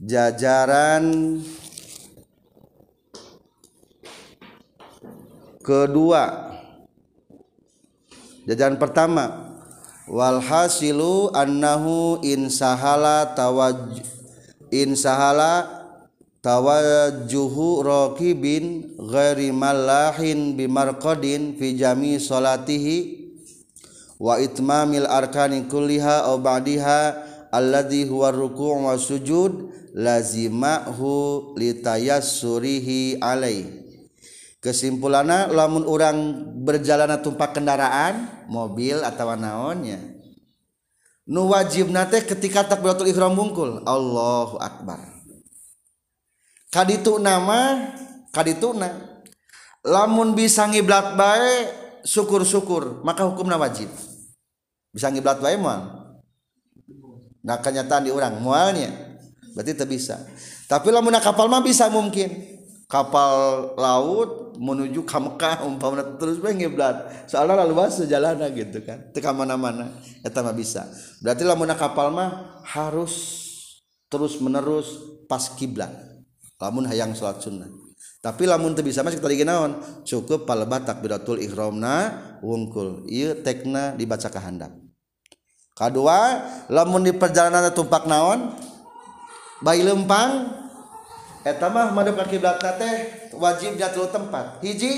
[0.00, 1.04] jajaran
[5.62, 6.50] kedua.
[8.42, 9.41] Jajaran pertama
[10.08, 14.02] walhasilu annahu insahala tawaj
[14.70, 15.68] insahala
[16.42, 23.30] tawajjuhu raqibin ghairi malahin bimarqadin fi jami salatihi
[24.18, 27.14] wa itmamil arkani kulliha aw ba'diha
[27.54, 33.81] alladhi huwa ruku' wa sujud lazimahu litayassurihi alaihi.
[34.62, 36.16] kesimpulannya lamun orang
[36.62, 39.98] berjalan tumpak kendaraan mobil atau naonnya
[41.26, 43.82] nu wajib nate ketika takbiratul ihram bungkul.
[43.86, 45.00] Allahu akbar.
[46.72, 47.90] Kaditu nama
[48.32, 49.20] kaditu na.
[49.82, 51.68] Lamun bisa ngiblat bae
[52.06, 53.02] syukur-syukur.
[53.02, 53.90] Maka hukumnya wajib.
[54.94, 56.02] Bisa ngiblat bae moal
[57.42, 58.94] nah kenyataan di orang mualnya.
[59.52, 60.16] Berarti teu bisa.
[60.70, 62.30] Tapi lamun kapal mah bisa mungkin.
[62.92, 63.32] kapal
[63.80, 67.24] laut menuju ke Mekah umpamanya terus bae ngiblat.
[67.24, 69.00] Soalnya luas sejalana gitu kan.
[69.16, 70.84] Teka mana-mana eta mah bisa.
[71.24, 73.40] Berarti lamun kapal mah harus
[74.12, 74.92] terus menerus
[75.24, 75.88] pas kiblat.
[76.60, 77.72] Lamun hayang salat sunnah.
[78.20, 80.04] Tapi lamun teu bisa mah tadi naon?
[80.04, 83.08] Cukup palebat takbiratul ihramna wungkul.
[83.08, 84.76] Ieu tekna dibaca ka handap.
[85.72, 88.52] Kadua lamun di perjalanan tumpak naon?
[89.64, 90.61] Bayi lempang
[91.42, 92.94] Eh, etamah madep ka kiblat teh
[93.34, 94.62] wajibnya tilu tempat.
[94.62, 94.94] Hiji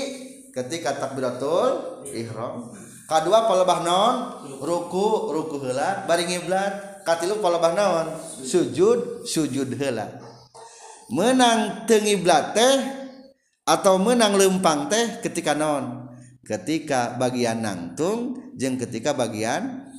[0.53, 2.69] ketika takbiratul ihram.
[3.09, 4.15] Kedua palebah naon?
[4.61, 6.05] Ruku ruku heula.
[6.05, 8.05] Bari ngiblat katilu palebah naon?
[8.45, 10.21] Sujud sujud heula.
[11.09, 12.77] Menang tengiblat teh
[13.65, 16.13] atau menang lempang teh ketika naon?
[16.45, 19.89] Ketika bagian nangtung jeung ketika bagian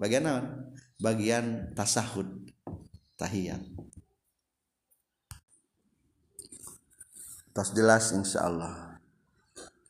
[0.00, 0.44] bagian naon?
[0.98, 2.26] Bagian tasahud
[3.20, 3.77] tahiyat
[7.58, 9.02] tas jelas insyaallah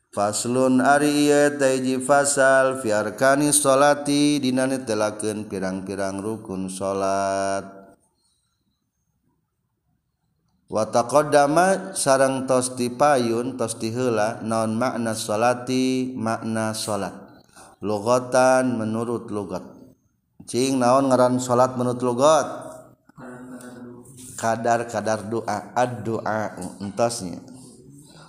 [0.09, 1.29] faslun ari
[1.61, 7.69] taiji fasal fi arkani sholati dinane telakeun pirang-pirang rukun salat
[10.73, 17.13] wa taqaddama sareng tos dipayun tos diheula naon makna sholati makna salat
[17.85, 19.77] lugatan menurut lugat
[20.49, 22.49] cing naon ngaran salat menurut lugat
[24.39, 27.48] kadar-kadar doa ad-doa entosnya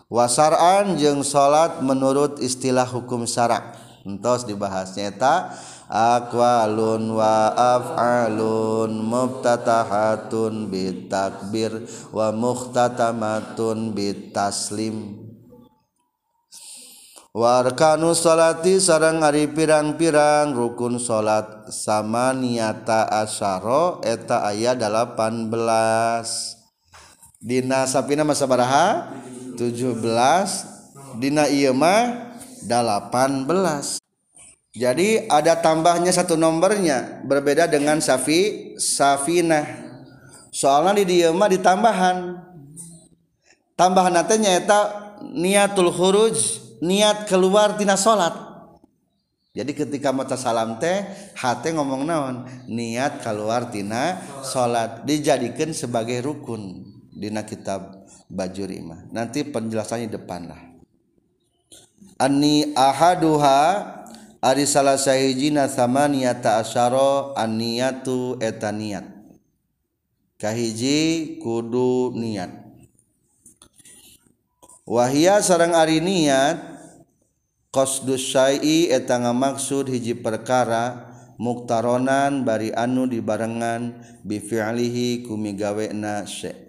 [0.10, 3.78] wasaran jeung salat menurut istilah hukum syarak.
[4.04, 5.54] Entos dibahas nyata.
[5.89, 15.26] Aqwalun wa af'alun mubtatahatun bitakbir wa mukhtatamatun bitaslim.
[17.30, 26.59] Warkanu salati sarang ari pirang-pirang rukun salat sama niata asyara eta aya 18
[27.39, 29.15] dina sapina masa baraha
[29.56, 29.95] 17
[31.19, 32.28] Dina Ima
[32.67, 33.47] 18
[34.75, 39.65] jadi ada tambahnya satu nomornya berbeda dengan Safi Safinah
[40.54, 42.47] soalnya di Dima ditambahan.
[43.73, 44.80] Tambahan nantinya eta
[45.23, 46.36] niatul huruj
[46.84, 48.49] niat keluar tina salat
[49.49, 52.45] jadi ketika maca salam teh hati ngomong naon?
[52.69, 56.88] Niat keluar tina salat dijadikan sebagai rukun
[57.20, 60.62] dina kitab bajuri mah nanti penjelasannya depan lah.
[62.16, 63.60] Ani ahaduha
[64.40, 69.04] ari salah sahijina samaniyata asyara aniyatu eta niat.
[70.40, 72.52] Kahiji kudu niat.
[74.88, 76.60] Wahia sarang ari niat
[77.76, 86.69] qasdus syai'i eta ngamaksud hiji perkara muktaronan bari anu dibarengan bi fi'lihi kumigawena syai'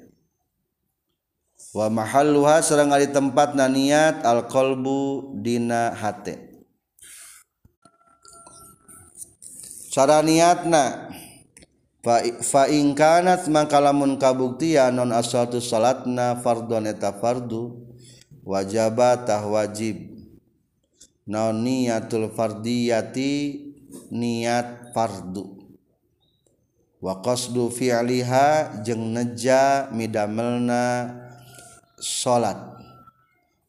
[1.70, 6.50] wa mahalluha sareng ari tempatna niat al qalbu dina hate.
[9.90, 11.10] Cara niatna
[12.02, 17.90] fa fa in kanat mangkalamun kabuktian non asatu salatna fardhon eta fardu
[18.46, 20.10] wajaba tah wajib.
[21.30, 23.34] Naon niatul fardiyati
[24.10, 25.58] niat fardu.
[26.98, 31.16] Wa qasdu fi'liha jeung neja midamelna
[32.00, 32.56] salat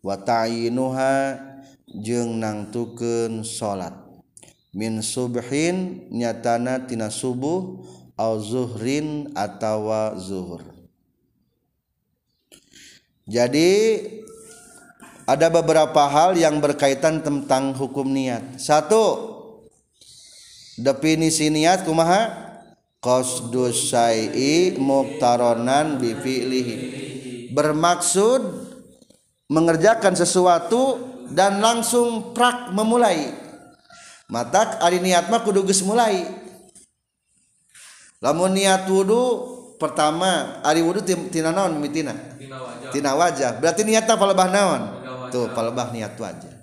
[0.01, 1.37] watayinuha
[1.91, 3.93] jeung nangtukeun salat
[4.71, 7.83] min subhin nyatana tina subuh
[8.15, 10.63] au zuhrin atawa zuhur.
[13.27, 13.99] Jadi
[15.27, 18.59] ada beberapa hal yang berkaitan tentang hukum niat.
[18.59, 19.35] Satu
[20.79, 22.51] definisi niat kumaha?
[23.01, 26.75] Qasdus syai'i muqtaronan bi fi'lihi
[27.51, 28.41] bermaksud
[29.51, 30.99] mengerjakan sesuatu
[31.31, 33.35] dan langsung prak memulai.
[34.31, 36.23] Mata ari niat mah kudu geus mulai.
[38.23, 39.23] Lamun niat wudu
[39.75, 42.15] pertama ari wudu ti- tina naon mimitina
[42.93, 43.17] tina?
[43.17, 43.59] Wajah.
[43.59, 44.81] Berarti niatna palebah naon?
[45.33, 46.61] Tuh palebah niat wajah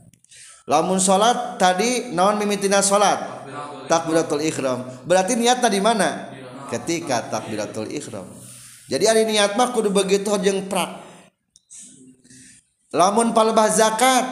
[0.68, 3.16] lamun salat tadi naon mimitina salat
[3.88, 4.84] takbiratul ihram.
[5.08, 6.08] Berarti niatnya di mana?
[6.68, 8.28] Ketika takbiratul ihram
[8.88, 11.04] jadi ari niat mah kudu begitu jeung prak.
[12.88, 14.24] Lamun palebah zakat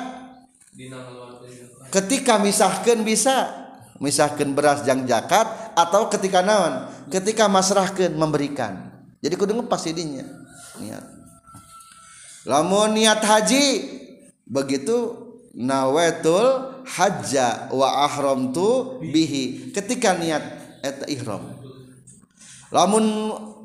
[1.93, 3.53] ketika misahkan bisa
[4.01, 5.45] misahkan beras jang zakat
[5.77, 8.97] atau ketika naon ketika masrahkan memberikan.
[9.21, 10.25] Jadi kudu ngepas idinya
[10.81, 11.05] niat.
[12.49, 13.65] Lamun niat haji
[14.49, 15.21] begitu
[15.53, 19.69] nawaitul hajja wa ahramtu bihi.
[19.77, 20.45] Ketika niat
[20.81, 21.45] eta ihram.
[22.73, 23.05] Lamun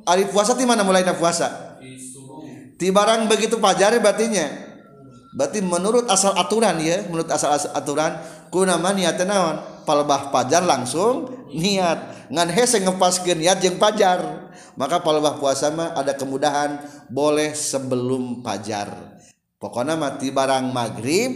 [0.05, 1.77] ari puasa ti mana mulai puasa?
[2.77, 4.71] Ti barang begitu pajar batinya
[5.31, 8.19] berarti menurut asal aturan ya menurut asal aturan
[8.51, 9.57] ku nama niatnya naon?
[9.87, 12.29] Palebah pajar langsung niat.
[12.29, 14.51] Ngan hese ngepaskeun niat jeung pajar.
[14.75, 16.83] Maka palebah puasa mah ada kemudahan.
[17.09, 18.91] Boleh sebelum pajar.
[19.57, 21.31] Pokoknya mati barang maghrib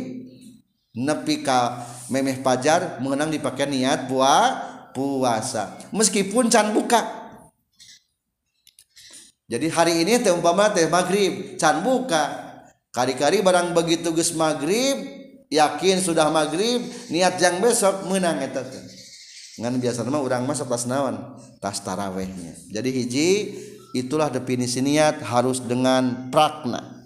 [0.96, 4.62] nepi ka memeh pajar mengenang dipakai niat pua
[4.94, 5.76] puasa.
[5.92, 7.25] Meskipun can buka
[9.46, 12.42] jadi hari ini teh umpama teh maghrib can buka.
[12.90, 15.06] Kari-kari barang begitu geus maghrib
[15.54, 16.82] yakin sudah maghrib
[17.14, 18.82] niat jang besok menang eta teh.
[19.62, 21.38] Ngan biasa mah urang mah tas naon?
[21.62, 22.58] Tas tarawehnya.
[22.74, 23.30] Jadi hiji
[23.94, 27.06] itulah definisi niat harus dengan prakna.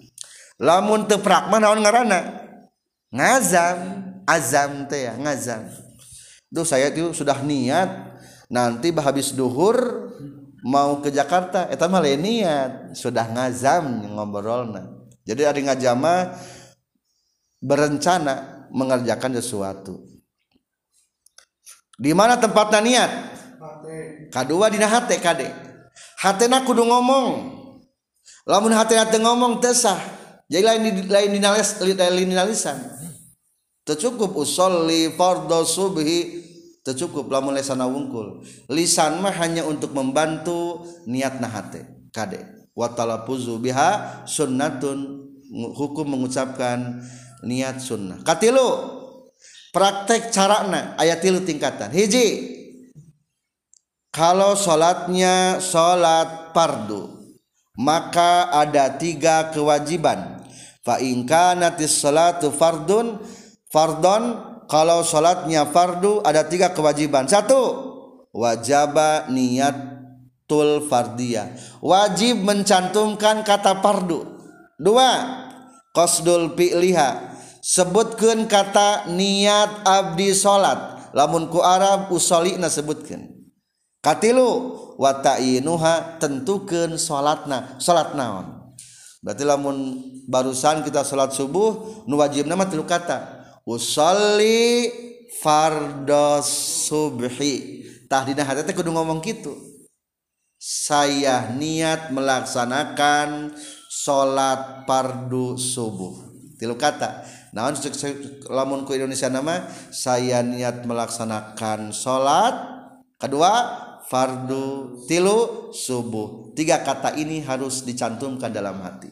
[0.56, 2.20] Lamun teu prakna naon ngaranna?
[3.12, 3.78] Ngazam.
[4.30, 5.66] Azam teh ya ngazam.
[6.54, 7.90] Tuh saya itu sudah niat
[8.46, 10.10] nanti habis duhur
[10.64, 11.68] mau ke Jakarta?
[11.68, 12.96] Eta mah lain niat.
[12.96, 16.34] Sudah ngazam ngobrolna jadi ada ngajama
[17.60, 20.00] berencana mengerjakan sesuatu.
[22.00, 23.10] Di mana tempatnya niat?
[24.32, 25.46] Kedua dina hate kade.
[26.18, 27.26] Hatena kudu ngomong.
[28.48, 30.00] Lamun hatena teu ngomong tesah
[30.50, 32.74] jadi lain di lain dinalis lain dinalisan
[33.86, 36.18] tercukup usolli fardhu subhi
[36.84, 38.44] tercukup lamun lesana wungkul.
[38.72, 42.70] Lisan mah hanya untuk membantu niatna hate kade.
[42.72, 45.28] Wa talaffuzu biha sunnatun
[45.76, 47.02] hukum mengucapkan
[47.44, 48.22] niat sunnah.
[48.22, 48.68] Katilu
[49.74, 51.92] praktek carana ayat tilu tingkatan.
[51.92, 52.58] Hiji
[54.10, 57.20] kalau sholatnya sholat pardu
[57.78, 60.42] maka ada tiga kewajiban.
[60.80, 63.20] Fa in kanatis sholatu fardun
[63.68, 67.26] fardon kalau sholatnya fardu ada tiga kewajiban.
[67.26, 67.90] Satu
[68.30, 71.50] wajaba niatul fardiyah.
[71.82, 74.22] Wajib mencantumkan kata fardu.
[74.78, 75.10] Dua
[75.90, 77.34] qasdul fi'liha.
[77.58, 81.10] Sebutkan kata niat abdi sholat.
[81.18, 83.26] Lamun ku Arab usolina sebutkan.
[84.00, 88.70] Katilu wa ta'inuha tentukeun salatna salat naon.
[89.20, 90.00] Berarti lamun
[90.30, 93.39] barusan kita salat subuh nu wajibna mah tilu kata
[93.70, 94.90] usolli
[95.38, 97.86] fardhu subhi.
[98.10, 99.54] Tah dina hati teh kudu ngomong kitu
[100.60, 103.56] saya niat melaksanakan
[103.88, 106.28] salat fardu subuh.
[106.60, 107.24] Tilu kata
[107.56, 107.72] naon
[108.52, 112.52] lamun ku Indonesia nama saya niat melaksanakan salat
[113.16, 113.52] kedua
[114.04, 116.52] fardu tilu subuh.
[116.52, 119.08] Tiga kata ini harus dicantumkan dalam hati.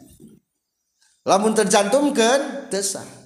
[1.24, 3.17] Lamun tercantumkan tesah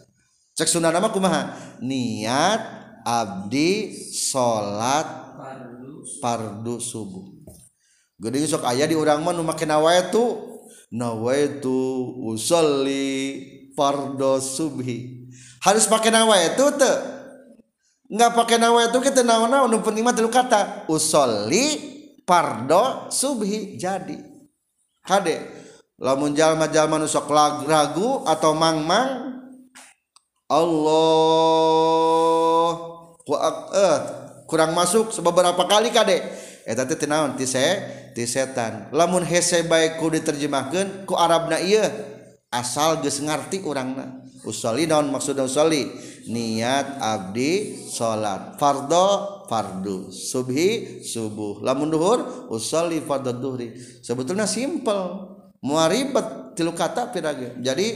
[0.57, 1.57] cek sunnah nama kumaha?
[1.81, 2.61] Niat
[3.03, 5.09] abdi salat
[6.23, 7.27] pardu subuh.
[8.23, 10.39] Gede sok ayah di urang mah nu make nawaitu
[10.95, 11.75] nawaitu
[12.23, 13.43] usolli
[13.75, 15.27] pardo subhi.
[15.65, 16.95] Harus pakai nawaitu teu.
[18.13, 21.81] Nggak pakai nawaitu kita naon-naon nu penting mah kata usolli
[22.23, 23.75] pardo subhi.
[23.81, 24.21] Jadi
[25.03, 25.43] kade
[25.99, 27.27] lamun jalma jalma nu sok
[27.67, 29.42] ragu atau mang mang
[30.53, 31.89] Allah.
[33.25, 33.99] Ku eh,
[34.45, 36.21] kurang masuk beberapa kali kade
[36.63, 37.65] eta eh, teh tenaon ti se
[38.13, 38.93] ti setan.
[38.93, 41.83] Lamun hese baik ku diterjemahkeun ku arabna ieu.
[42.53, 44.21] Asal geus ngarti urangna.
[44.45, 45.89] Usolli naon maksudna usolli
[46.29, 50.13] niat abdi salat fardo fardu.
[50.13, 51.65] Subhi subuh.
[51.65, 53.73] Lamun duhur usolli fardu duhri.
[54.05, 55.33] Sebetulnya simpel.
[55.63, 57.87] Muaribet tilu kata pirage jadi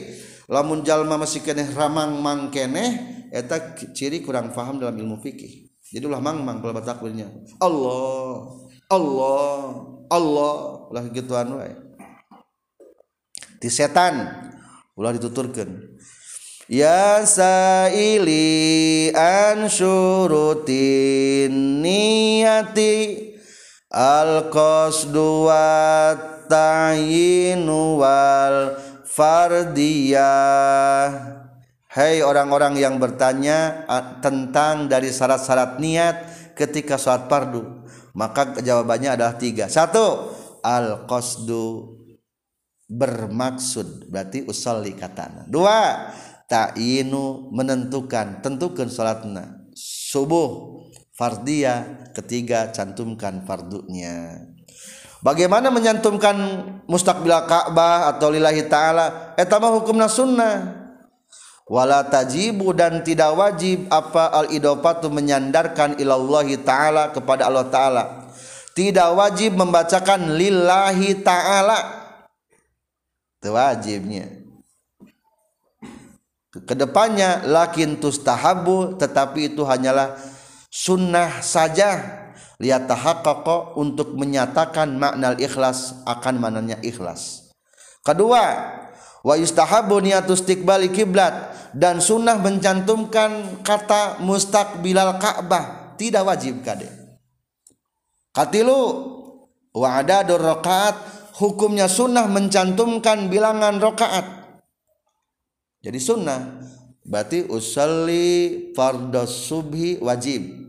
[0.46, 5.66] lamun jalma masih keneh ramang mangkeneh eta ciri kurang paham dalam ilmu fikih.
[5.86, 7.30] Jadi ulah mang mang kalau takbirnya
[7.62, 8.50] Allah
[8.90, 9.60] Allah
[10.10, 10.56] Allah.
[10.90, 11.74] Ulah gituan wae.
[13.58, 14.30] Di setan
[14.94, 15.98] ulah dituturkan
[16.66, 19.70] Ya saili an
[21.78, 22.94] niyati
[23.86, 26.10] al qasdu wa
[26.50, 28.74] ta'yinu wal
[29.16, 31.08] fardiyah.
[31.96, 33.88] Hei orang-orang yang bertanya
[34.20, 36.16] tentang dari syarat-syarat niat
[36.52, 37.88] ketika sholat fardu.
[38.12, 39.72] Maka jawabannya adalah tiga.
[39.72, 40.28] Satu
[40.60, 41.96] al qasdu
[42.86, 46.06] bermaksud berarti usolli katana dua
[46.46, 50.84] ta'inu menentukan tentukan salatna subuh
[51.16, 52.12] fardiyah.
[52.12, 54.55] Ketiga cantumkan fardunya
[55.20, 56.36] bagaimana menyantumkan
[56.88, 59.36] mustaqbil Ka'bah atau lillahi taala?
[59.36, 60.84] Eta mah hukumna sunnah.
[61.66, 68.04] Wala tajibu dan tidak wajib apa al idofatu menyandarkan ilallahi taala kepada Allah taala.
[68.76, 71.78] Tidak wajib membacakan lillahi taala.
[73.40, 74.30] Itu wajibnya.
[76.64, 80.16] Ke depannya lakin tustahabu tetapi itu hanyalah
[80.72, 82.24] sunnah saja
[82.62, 87.52] lihat tahaqqaqa untuk menyatakan makna ikhlas akan mananya ikhlas.
[88.06, 88.44] Kedua
[89.26, 96.86] wa yustahabu niatu istiqbali kiblat dan sunnah mencantumkan kata mustaqbilal Ka'bah tidak wajib kade
[98.30, 98.80] katilu
[99.74, 100.96] wa adadur rakaat
[101.36, 104.26] hukumnya sunnah mencantumkan bilangan rakaat.
[105.84, 106.40] Jadi sunnah
[107.06, 110.65] berarti usalli fardhu subhi wajib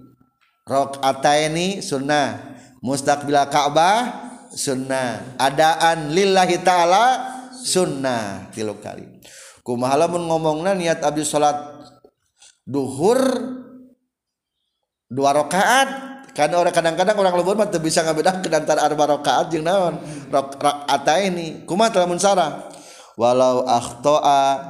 [0.68, 2.60] rakaataini sunnah.
[2.84, 5.40] Mustaqbil Ka'bah sunnah.
[5.40, 8.52] Adaan lillahi taala sunnah.
[8.54, 9.08] Tilu kali.
[9.66, 11.58] Kumaha lamun ngomongna niat abdi salat
[12.68, 13.20] duhur
[15.10, 15.90] dua rakaat.
[16.38, 19.98] Karena orang kadang-kadang orang lembur mah bisa ngabedakeun antara arba rakaat jeung naon.
[20.30, 22.70] Rakaataini kumaha lamun sarah
[23.18, 24.70] walau akhtoa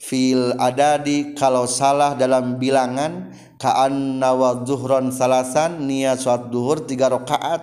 [0.00, 3.30] fil adadi kalau salah dalam bilangan
[3.62, 7.62] kaan nawa zuhron salasan niat sholat duhur tiga rakaat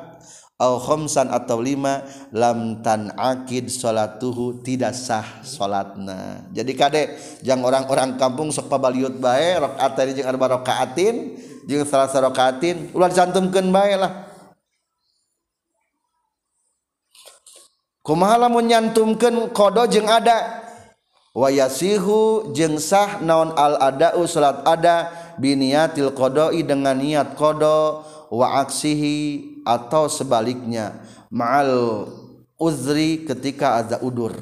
[0.55, 6.47] au khomsan atau lima lam tan akid sholatuhu tidak sah sholatna.
[6.55, 7.03] Jadi kade
[7.43, 11.35] jang orang-orang kampung sok pabaliut bae rakaat tadi jeung arba rakaatin
[11.67, 14.11] jeung salasa rakaatin ulah cantumkeun bae lah.
[17.99, 20.63] Kumaha lamun nyantumkeun kodo jeung ada?
[21.31, 29.59] Wayasihu jeung sah naon al adau salat ada biniatil qodoi dengan niat kodo wa aksihi
[29.63, 30.99] atau sebaliknya.
[31.31, 32.05] Ma'al
[32.59, 34.35] uzri ketika ada udur.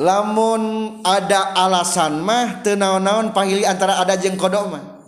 [0.00, 5.04] Lamun ada alasan mah teu naon-naon pahili antara ada jeung kodo mah.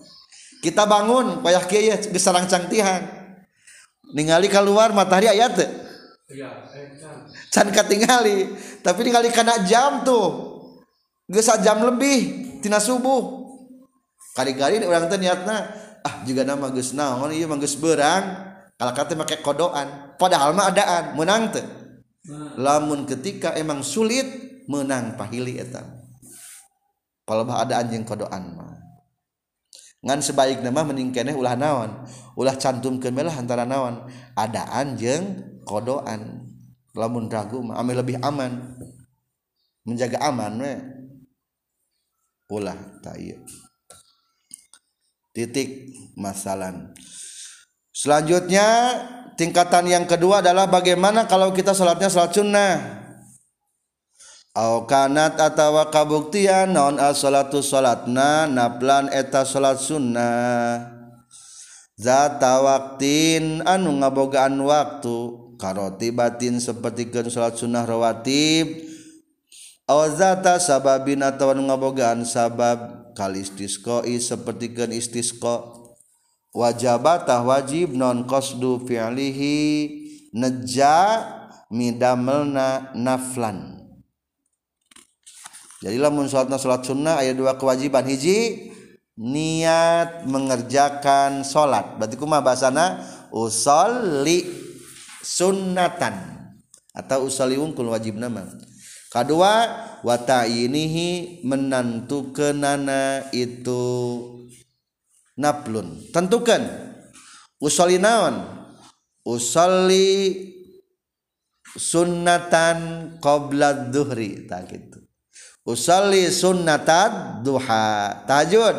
[0.60, 3.02] Kita bangun payah kieu ya gesarang cangtihan.
[4.12, 5.66] Ningali keluar matahari ayat teu
[6.28, 6.50] iya
[7.48, 8.52] can katingali.
[8.84, 10.52] Tapi ningali kana jam tuh.
[11.30, 13.41] Geus jam lebih tina subuh
[14.32, 15.56] kari-kari orang teh niatna
[16.02, 18.50] ah juga nama geus naon oh, ieu mah geus beurang.
[18.80, 21.66] Kalakate make kodoan padahal mah adaan menang teh.
[22.58, 24.26] Lamun ketika emang sulit
[24.66, 25.86] menang pahili eta.
[27.22, 28.74] Palebah adaan jeung kodoan mah.
[30.02, 32.02] Ngan sebaik nama meningkeneh ulah naon
[32.34, 34.10] ulah cantum kemelah antara naon.
[34.34, 35.22] Adaan jeng
[35.62, 36.50] kodoan.
[36.98, 38.80] Lamun ragu mah ame lebih aman.
[39.86, 40.74] Menjaga aman we
[42.52, 43.40] ulah tak iya
[45.32, 46.92] titik masalah
[47.92, 48.68] selanjutnya
[49.36, 52.74] tingkatan yang kedua adalah bagaimana kalau kita salatnya salat sunnah?
[54.52, 60.92] Au kanat atawa kabuktian non as salatu salatna naplan eta salat sunnah.
[61.96, 65.40] Zata waktin anu ngabogaan waktu.
[65.56, 68.92] Karoti batin seperti kan salat sunnah rawatib.
[69.88, 75.80] Awzata sababin atau ngabogaan sabab kal istisqoi seperti kan istisqa.
[76.52, 79.56] Wajabatah wajib non qasdu fi'lihi
[80.36, 81.24] neja
[81.72, 83.80] midamelna naflan.
[85.80, 88.04] Jadi lamun salatna salat sunnah ayat dua kewajiban.
[88.04, 88.70] Hiji
[89.16, 91.98] niat mengerjakan salat.
[91.98, 93.02] Berarti kumaha bahasana?
[93.32, 94.44] Usolli
[95.24, 96.38] sunnatan.
[96.92, 98.44] Atau usali wungkul wajib nama
[99.12, 99.68] kedua
[100.00, 103.84] wata ini menentukanana itu
[105.36, 106.62] naplun tentukan.
[107.62, 108.42] Usali naon?
[111.72, 112.78] Sunnatan
[113.22, 114.44] qabla duhri.
[114.50, 114.98] Tak gitu.
[115.62, 118.26] Usalli sunnatat duha.
[118.26, 118.76] Tahajud.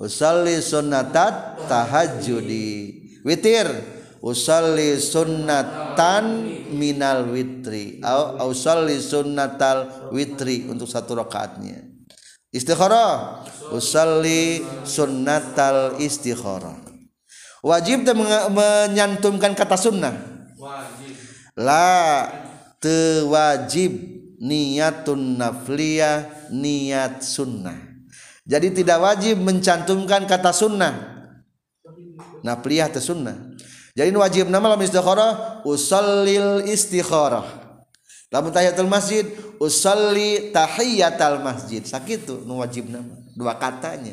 [0.00, 3.04] Usalli sunnatat tahajudi.
[3.22, 3.68] Witir
[4.26, 8.02] usalli sunnatan minal witri.
[8.02, 11.86] Au usalli sunnatal witri untuk satu rakaatnya.
[12.50, 13.46] Istikharah.
[13.70, 16.82] Usalli sunnatal istikharah.
[17.62, 18.06] Wajib
[18.50, 20.14] menyantumkan kata sunnah.
[21.54, 22.26] La
[22.82, 23.94] tewajib
[24.42, 27.78] niatun nafliyah niat sunnah.
[28.46, 30.94] Jadi tidak wajib mencantumkan kata sunnah.
[32.46, 33.45] Nafliyah atau sunnah
[33.96, 34.52] jadi wajib.
[34.52, 37.64] Nama lamun istikharah usallil istikharah.
[38.28, 39.24] Lamun tahiyatul masjid
[39.56, 41.80] usalli tahiyatal masjid.
[41.80, 43.16] Sakitu nu wajib nama.
[43.32, 44.12] Dua katanya.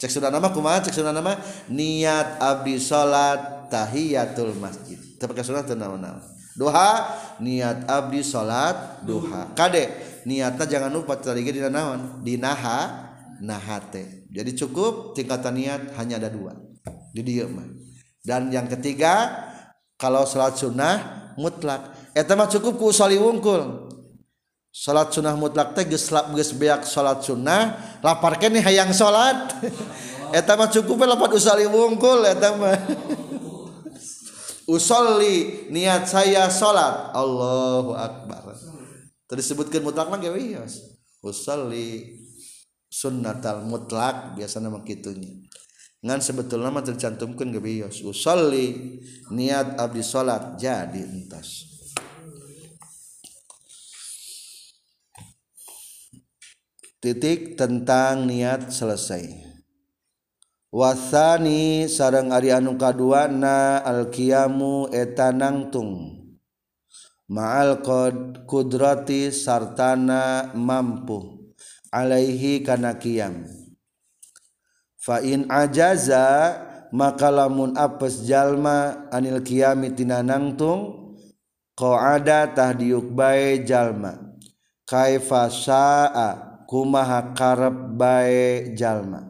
[0.00, 0.80] Cek sudah nama kumaha?
[0.80, 1.36] Cek sudah nama
[1.68, 4.96] niat abdi salat tahiyatul masjid.
[5.20, 6.24] Tapi sunnah teu naon-naon.
[6.56, 7.12] Duha
[7.44, 9.52] niat abdi salat duha.
[9.52, 9.92] Kade
[10.24, 12.24] niatnya jangan lupa tadi di naon?
[12.24, 13.12] Di naha
[13.44, 14.24] nahate.
[14.32, 16.56] Jadi cukup tingkatan niat hanya ada dua.
[17.12, 17.89] Di dia mah
[18.24, 19.32] dan yang ketiga
[20.00, 20.96] kalau sholat sunnah
[21.36, 21.92] mutlak.
[22.12, 23.88] Eh, eta mah cukup ku usali wungkul
[24.70, 29.36] sholat sunnah mutlak teh geus geus beak sholat sunnah laparkan nih hayang sholat.
[30.30, 32.78] Eh, eta mah cukup lapat usali wungkul eta eh, mah.
[34.78, 37.10] Usolli niat saya sholat.
[37.10, 38.54] Allahu Akbar.
[39.26, 42.16] Terus disebutkan mutlak lagi wios usolli
[42.90, 45.46] sunnatal mutlak biasanya makitunya
[46.00, 51.68] ngan sebetulnya mah tercantumkan ge bios usolli niat abdi salat jadi entas.
[57.00, 59.48] Titik tentang niat selesai.
[60.68, 66.20] Wasani sarang Ari anu kaduana alkiamu eta nangtung.
[67.32, 71.40] Maal qad kudrati sartana mampu.
[71.88, 73.59] Alaihi kana kiam
[75.00, 76.60] fain ajaza
[76.92, 81.16] maka lamun apes jalma anil kiami tina nangtung
[81.72, 84.36] qa'ada tahdiuk bae jalma.
[84.84, 89.22] Kaifa sa'a kumaha karep bae jalma.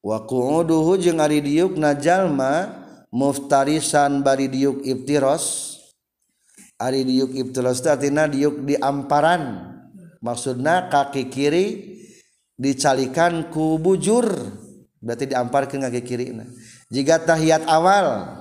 [0.00, 2.80] Wa qu'uduhu jeung ari diukna jalma
[3.12, 5.76] muftarisan bari diuk iftiros
[6.80, 9.68] ari diuk ibtiros artinya diuk di amparan
[10.24, 11.66] maksudna kaki kiri
[12.60, 14.28] dicalikan ku bujur.
[15.00, 16.28] Berarti diamparkeun kaki kiri
[16.92, 18.36] jika tahiyat awal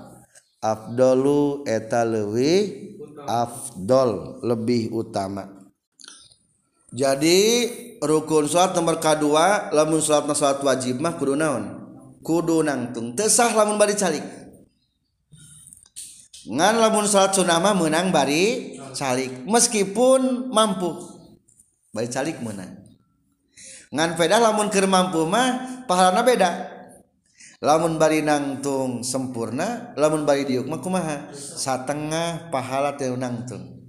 [0.59, 2.91] afdolu eta leuwih
[3.23, 5.47] afdol lebih utama.
[6.91, 7.69] Jadi
[8.03, 11.79] rukun salat nomor kedua lamun salat salat wajib mah kudu naon?
[12.19, 13.15] Kudu nangtung.
[13.15, 14.25] Tesah lamun bari calik.
[16.43, 19.47] Ngan lamun salat sunah mah menang bari calik.
[19.47, 20.91] Meskipun mampu.
[21.95, 22.88] Bari calik menang
[23.89, 26.51] ngan peda lamun keur mampu mah pahalana beda.
[27.59, 31.27] Lamun bari nangtung sempurna lamun bari diuk mah kumaha?
[31.35, 33.83] Satengah pahala teu nangtung.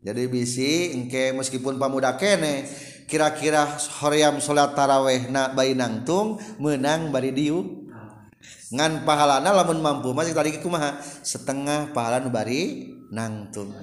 [0.00, 2.64] Jadi bisi engke meskipun pamuda kene
[3.04, 3.68] kira-kira
[4.00, 7.68] hoream salat taraweh na bayi nangtung menang bari diuk.
[8.72, 10.96] Ngan pahalana lamun mampu mah tadi kumaha?
[11.20, 13.76] Setengah pahala nu bari nangtung.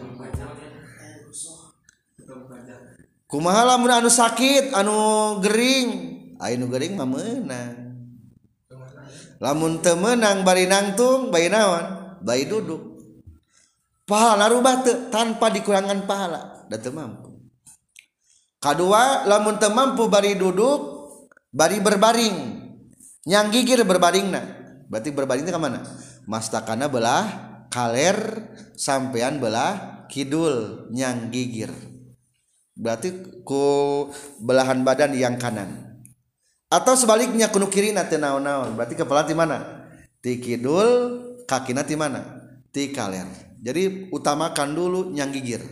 [3.28, 5.89] kumaha lamun anu sakit anu gering?
[6.39, 7.88] Anu gering mah meunang.
[9.38, 12.17] Lamun teu meunang bari nangtung bayi naon?
[12.25, 12.97] Bayi duduk.
[14.07, 16.65] Pahala rubah te, tanpa dikurangan pahala.
[16.71, 17.38] Da teu mampu.
[18.57, 20.80] Kadua lamun teu mampu bari duduk
[21.53, 22.65] bari berbaring.
[23.28, 24.41] Nyang gigir berbaringna.
[24.88, 25.84] Berarti berbaringnya ke mana?
[26.25, 27.28] Mastakana belah
[27.67, 28.17] kaler
[28.73, 30.88] sampean belah kidul.
[30.95, 31.69] Nyang gigir.
[32.78, 34.07] Berarti ku
[34.38, 35.97] belahan badan yang kanan.
[36.69, 38.78] Atau sebaliknya kuno kiri nanti naon-naon.
[38.78, 39.89] Berarti kepala di mana?
[40.21, 40.89] Di kidul
[41.49, 42.21] kaki nanti mana?
[42.69, 43.57] Di kaler.
[43.57, 45.63] Jadi utamakan dulu nyang gigir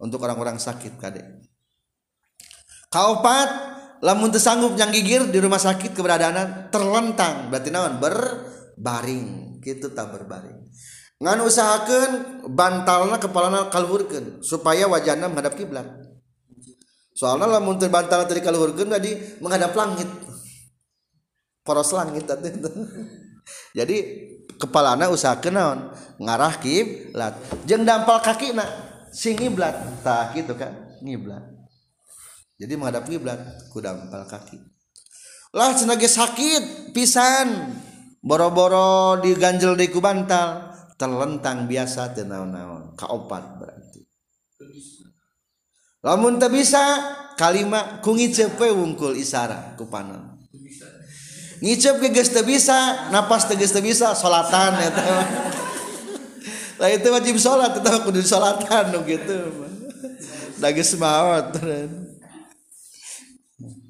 [0.00, 1.22] untuk orang-orang sakit kade.
[2.88, 3.48] Kaopat
[4.00, 7.50] lamun sanggup nyang gigir di rumah sakit keberadaan terlentang.
[7.52, 7.98] Berarti naon?
[7.98, 9.58] Berbaring.
[9.60, 10.70] Gitu tak berbaring.
[11.18, 12.10] Ngan usahakan
[12.46, 16.07] bantalna kepalana kalhurkeun supaya wajahnya menghadap kiblat
[17.18, 20.06] soalnya lamun terbantal dari kalhurkeun tadi menghadap langit.
[21.66, 22.30] Poros langit
[23.78, 23.96] jadi
[24.62, 25.78] kepalana usahakeun naon?
[26.22, 27.34] Ngarah kiblat
[27.66, 28.70] jeung dampal kaki nak
[29.10, 30.02] si ngiblat.
[30.06, 30.70] Tah gitu kan?
[31.02, 31.42] Ngiblat.
[32.58, 34.58] Jadi menghadap kiblat ku dampal kaki.
[35.54, 37.78] Lah cenah sakit pisan.
[38.18, 40.74] Boro-boro diganjel di ku bantal.
[40.98, 42.98] Terlentang biasa teu naon-naon.
[42.98, 43.77] Kaopat berarti
[46.04, 46.80] lamun teu bisa
[47.34, 50.38] kalima ku ngiceup we wungkul isara ku panon.
[51.58, 55.02] Ngiceup ge geus teu bisa napas teu geus teu bisa salatan eta
[56.78, 59.34] lah itu wajib salat eta kudu salatan nu kitu
[60.62, 61.58] da geus maot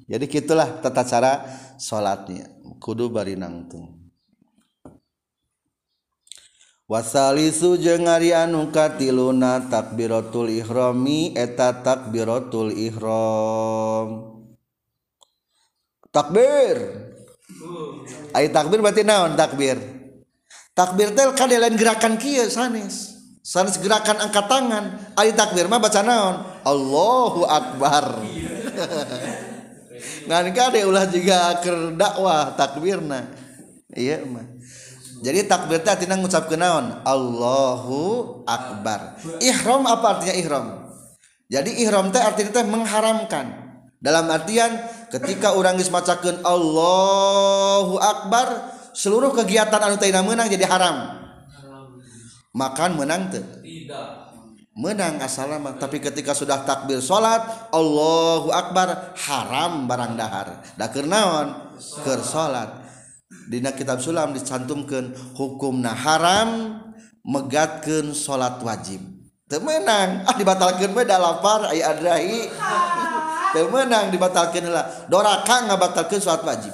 [0.09, 1.45] jadi gitulah tata cara
[1.77, 2.49] salatnya
[2.81, 3.98] kudu bari nangtung.
[6.89, 14.41] wasalisu jeung ari anu katiluna takbiratul ihrami eta takbiratul ihram.
[16.09, 17.05] Takbir!
[18.33, 19.77] Ay takbir berarti naon takbir?
[20.73, 23.21] Takbir teh kada lain gerakan kieu sanes.
[23.45, 24.85] Sanes gerakan angkat tangan.
[25.13, 26.35] Ay takbir mah baca naon?
[26.65, 28.25] Allahu akbar.
[30.29, 33.29] Ngan kade ulah juga kerdakwah takbirna.
[33.93, 34.58] Iya mah.
[35.19, 36.85] Jadi takbir teh artinya ngucapkeun naon?
[37.03, 37.99] Allahu
[38.47, 39.19] akbar.
[39.43, 40.65] Ihram apa artinya ihram?
[41.51, 43.67] Jadi ihram teh artinya teh mengharamkan.
[43.99, 44.79] Dalam artian
[45.11, 51.19] ketika orang geus macakeun Allahu akbar seluruh kegiatan anu teh menang jadi haram.
[52.55, 53.43] Makan menang teu.
[54.79, 57.43] Menang asalna mah tapi ketika sudah takbir salat
[57.75, 60.63] Allahu akbar haram barang dahar.
[60.79, 61.75] Da keur naon?
[62.07, 62.78] Keur salat
[63.49, 66.79] dina kitab sulam dicantumkeun hukumna haram
[67.25, 69.01] megatkeun salat wajib.
[69.49, 70.29] Teu menang.
[70.29, 72.45] Ah dibatalkeun we da lapar aya adrahi.
[73.57, 74.85] Teu menang dibatalkeun heula.
[75.09, 76.73] Doraka ngabatalkeun salat wajib.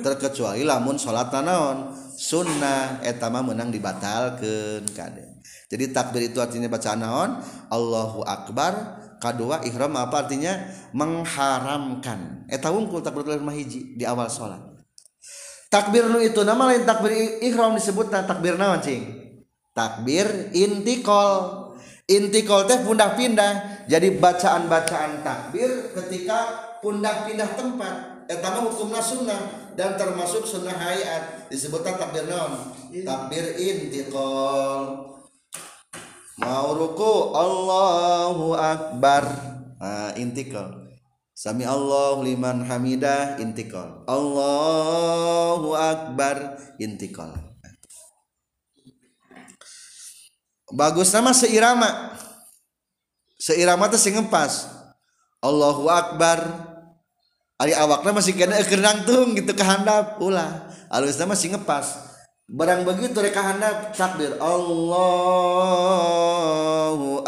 [0.00, 1.92] Terkecuali lamun salat naon?
[2.16, 3.04] Sunnah.
[3.04, 5.36] Eta mah menang dibatalkeun kade.
[5.68, 7.30] Jadi takbir itu artinya baca naon?
[7.68, 9.04] Allahu akbar.
[9.20, 10.72] Kedua ihram apa artinya?
[10.96, 12.48] Mengharamkan.
[12.48, 14.75] Eta wungkul takbiratul ihram hiji di awal salat
[15.76, 17.12] takbir nu itu nama lain takbir
[17.44, 19.04] ihram disebut takbir naon cing?
[19.76, 21.68] Takbir intikol.
[22.08, 23.84] Intikol teh pundah pindah.
[23.84, 28.24] Jadi bacaan-bacaan takbir ketika pundah pindah tempat.
[28.26, 31.52] Eta mah hukumna sunnah dan termasuk sunnah hayat.
[31.52, 32.72] Disebutkan takbir naon?
[33.04, 35.12] Takbir intikol.
[36.40, 39.24] Mau ruku Allahu akbar.
[39.76, 40.85] Nah, intikal
[41.36, 44.00] sami Allah liman hamidah intikal.
[44.08, 47.36] Allahu akbar intikal.
[50.72, 52.16] Bagus nama seirama.
[53.36, 54.64] Seirama teh sing ngepas.
[55.44, 56.40] Allahu akbar.
[57.60, 62.16] Ari awakna masih kena keur nangtung gitu ke handap ulah alusna masih ngepas.
[62.48, 64.40] Barang begitu reka handap takbir.
[64.40, 64.80] Allahu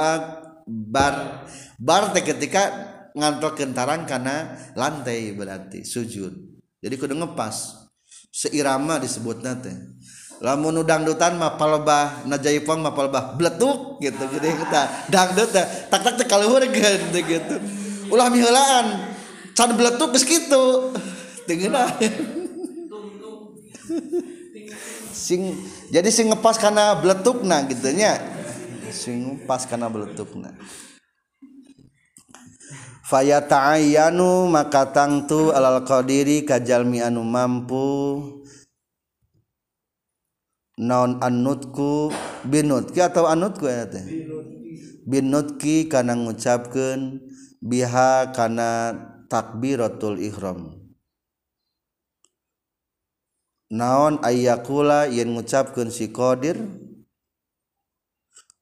[0.01, 1.45] akbar.
[1.79, 6.33] Bar teh ketika ngantor kentarang karena lantai berarti sujud.
[6.81, 7.87] Jadi kudu ngepas.
[8.29, 9.75] Seirama disebutna teh.
[10.39, 16.27] Lamun dangdutan mah palebah najaipong mah palebah bletuk gitu gitu kita dangdut tak tak teh
[16.29, 17.57] kaluhur gitu gitu.
[18.15, 19.17] Ulah miheulaan
[19.59, 20.95] can bletuk geus kitu.
[21.49, 21.91] Tengeuna
[25.29, 25.59] sing
[25.91, 28.17] jadi sing ngepas karena bletukna gitu nya
[28.95, 30.55] sing pas karena bletukna
[33.09, 37.89] faya ta'ayyanu maka tangtu alal qadiri kajalmi anu mampu.
[40.79, 42.13] Naon annutku?
[42.47, 44.05] Binutki atau anutku ya teh?
[45.09, 47.19] Binutki kana ngucapkeun
[47.59, 48.95] biha kana
[49.27, 50.79] takbiratul ihram.
[53.75, 56.61] Naon ayyakula yen ngucapkeun si qadir?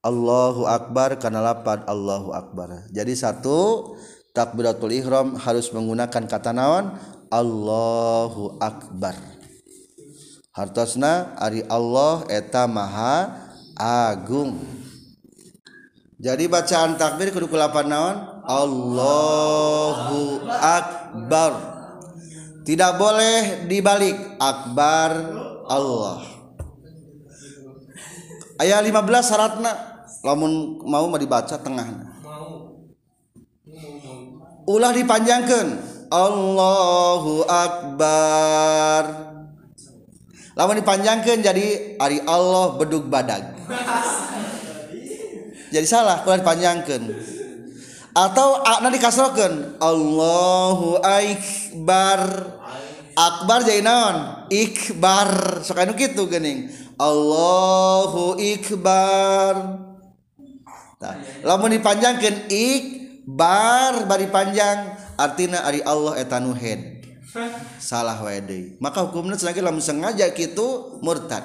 [0.06, 2.88] Allahu akbar kana lapad Allahu akbar.
[2.94, 3.92] Jadi satu
[4.36, 6.92] takbiratul ihram harus menggunakan kata naon?
[7.32, 9.16] Allahu akbar.
[10.52, 14.60] Hartosna ari Allah eta maha agung.
[16.20, 18.16] Jadi bacaan takbir kudu kulapan naon?
[18.44, 21.52] Allahu akbar.
[22.68, 24.36] Tidak boleh dibalik.
[24.36, 25.10] Akbar
[25.64, 26.20] Allah.
[28.60, 29.72] Ayat 15 syaratna.
[30.24, 32.15] Lamun mau mau dibaca tengahna
[34.66, 35.66] ulah dipanjangkan.
[36.06, 39.02] Allahu akbar.
[40.56, 43.56] Lama dipanjangkan jadi Ari Allah bedug badag.
[45.74, 47.02] Jadi salah kalau dipanjangkan.
[48.16, 52.20] Atau akna dikasrokan Allahu Akbar.
[53.12, 54.48] Akbar jadi naon?
[54.48, 55.60] Ikbar.
[55.60, 56.72] Sok gitu gening.
[56.96, 59.84] Allahu Ikbar.
[60.96, 61.14] Nah,
[61.44, 62.48] lamun dipanjangkan
[63.26, 64.94] bar bari panjang.
[65.18, 66.96] Artina Ari Allah etanu head.
[67.76, 71.44] Salah wede maka hukumnya lagi lamun sengaja gitu murtad.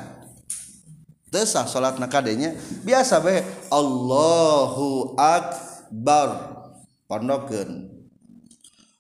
[1.32, 6.60] Tesah salat nakadenya biasa be Allahu akbar.
[7.08, 7.92] Pondokeun.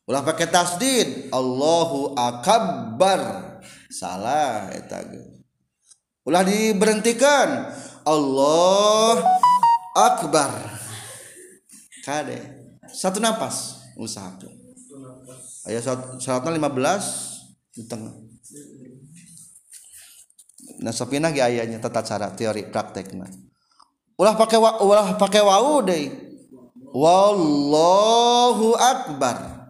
[0.03, 3.19] Ulah pakai tasdid Allahu akbar.
[3.91, 5.03] Salah eta
[6.27, 7.71] ulah diberhentikan
[8.03, 9.15] Allah
[9.95, 10.51] akbar.
[12.03, 12.50] Kade.
[12.93, 13.79] Satu napas.
[13.99, 14.61] Usahakeun
[15.67, 15.79] aya
[16.17, 18.13] syaratna 15 di tengah.
[20.81, 23.29] Nah sapina ge ayanya tata cara teori praktekna
[24.17, 26.09] ulah pakai wa, ulah pakai wau deui
[26.91, 29.61] wallahu akbar.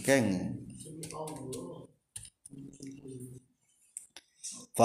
[0.00, 0.32] Keng.
[0.32, 0.59] Fala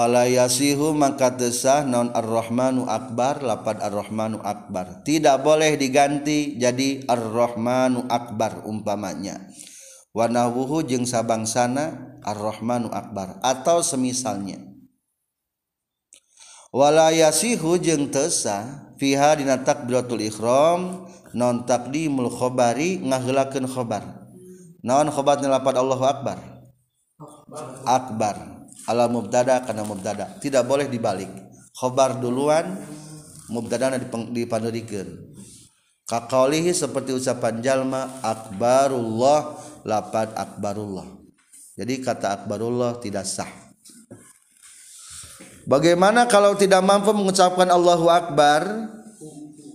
[0.04, 5.00] yasihu maka tesah non ar-rahmanu akbar lapad ar-rahmanu akbar.
[5.00, 9.40] Tidak boleh diganti jadi ar-rahmanu akbar umpamanya.
[10.12, 14.60] Wa nahwuhu jeung sabangsana ar-rahmanu akbar atau semisalnya.
[16.76, 24.28] Wala yasihu jeung tesah fiha dina takbiratul ihram non taqdimul khabari ngaheulakeun khabar.
[24.84, 26.36] Naon khobatna lapad Allahu akbar?
[27.88, 28.55] Akbar.
[28.86, 30.38] ala mubtada karena mubtada.
[30.38, 31.28] Tidak boleh dibalik.
[31.76, 32.78] Khobar duluan
[33.50, 33.92] mubtada
[34.32, 35.06] dipanerikan.
[36.06, 41.06] Kakaulihi seperti ucapan jalma akbarullah lapad akbarullah.
[41.76, 43.50] Jadi kata akbarullah tidak sah.
[45.66, 48.86] Bagaimana kalau tidak mampu mengucapkan Allahu Akbar?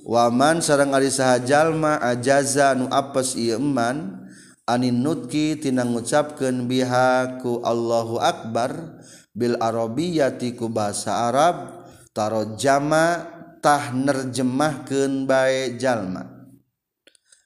[0.07, 4.20] Waman sarang ari saha jalma ajaza nu apes ieu eman
[4.69, 9.01] anin nutki tina ngucapkeun biha ku Allahu akbar
[9.33, 13.25] bil arabiyati ku bahasa Arab tarojama
[13.63, 16.27] tah nerjemahkeun bae jalma.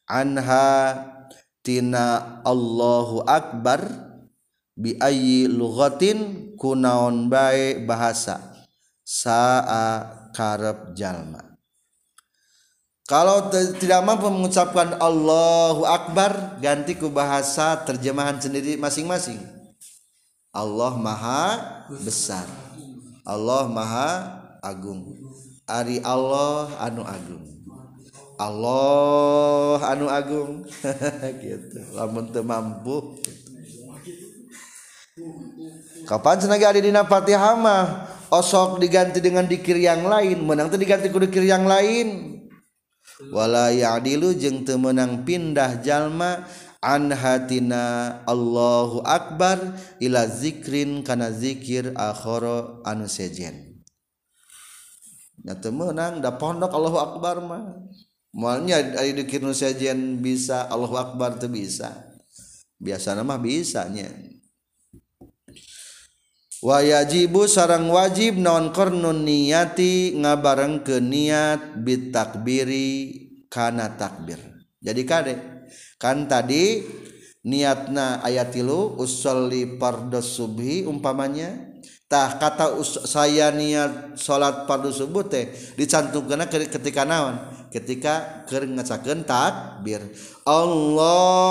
[0.06, 1.02] Anha
[1.66, 3.86] tina Allahu akbar
[4.78, 8.66] bi ayyi lughatin kunaon bae bahasa
[9.02, 11.55] saa karep jalma.
[13.06, 19.38] Kalau tidak mampu mengucapkan Allahu Akbar ganti ku bahasa terjemahan sendiri masing-masing.
[20.50, 21.46] Allah maha
[22.02, 22.50] besar.
[23.22, 25.06] Allah maha agung.
[25.70, 27.46] Ari Allah anu agung.
[28.42, 30.66] Allah anu agung.
[31.46, 31.78] Gitu.
[31.94, 33.22] Lamun teu mampu.
[36.10, 38.10] Kapan senaga ada dina Fatihah mah?
[38.34, 40.42] Osok diganti dengan dikir yang lain.
[40.42, 42.35] Menang teu diganti ku dikir yang lain
[43.32, 46.44] wala ya'dilu jeung teu meunang pindah jalma
[46.84, 53.82] an hatina Allahu akbar ila zikrin kana zikir akhara anu sejen.
[55.42, 57.66] Nya teu meunang da pondok Allahu akbar mah.
[58.36, 61.96] Moalnya ari zikir nu sejen bisa Allahu akbar teu bisa.
[62.76, 64.12] Biasana mah bisa nya.
[66.66, 73.22] Wa yajibu sarang wajib naon qarnun niyati ngabarengkeun niat bit takbiri
[73.54, 74.42] kana takbir.
[74.82, 75.38] Jadi kade
[76.02, 76.82] kan tadi
[77.46, 81.78] niatna ayat tilu usolli fardhu subhi umpamanya
[82.10, 87.38] tah kata us, saya niat salat fardhu subuh teh dicantumkeun ketika naon?
[87.70, 88.66] Ketika keur
[89.28, 90.00] takbir.
[90.48, 91.44] Allah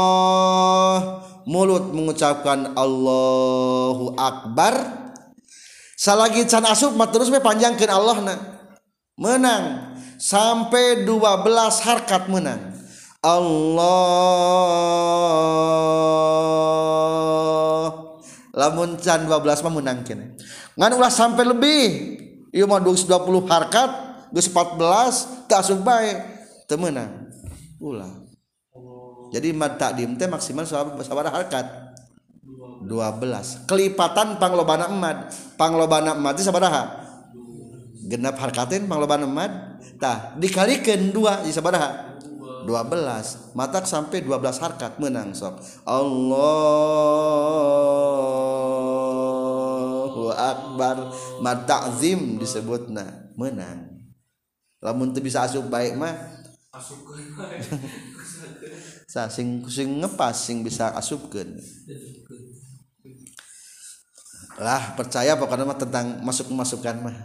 [1.44, 5.03] mulut mengucapkan Allahu akbar
[5.94, 8.34] salagi can asup mah terus we panjangkeun Allah na.
[9.14, 9.94] Menang.
[10.18, 12.74] Sampai 12 harkat menang.
[13.22, 13.94] Allah.
[18.54, 20.38] Lamun can 12 mah menang kene.
[20.78, 21.84] Ngan ulah sampai lebih.
[22.54, 23.10] Ieu mah 20
[23.50, 23.90] harkat
[24.30, 26.14] geus 14 teu asup bae
[26.66, 26.78] teu
[27.82, 28.12] ulah.
[29.34, 30.62] Jadi mad takdim teh maksimal
[31.02, 31.66] sabaraha harkat
[32.84, 37.00] 12 kelipatan panglobana emad panglobana emad itu sabaraha?
[38.04, 42.14] Genap harkatin panglobana emad tah dikalikan dua di sabaraha?
[42.64, 45.60] 12 matak sampai 12 harkat menang sok.
[45.84, 46.32] Allahu
[50.32, 51.12] akbar.
[51.44, 53.94] Mad ta'zim disebutna menang
[54.84, 56.14] lamun teu bisa asup baik mah.
[59.12, 61.54] Sa sing sing ngepas sing bisa asupkeun
[64.58, 67.16] lah percaya pokoknya mah tentang masuk masukan mah.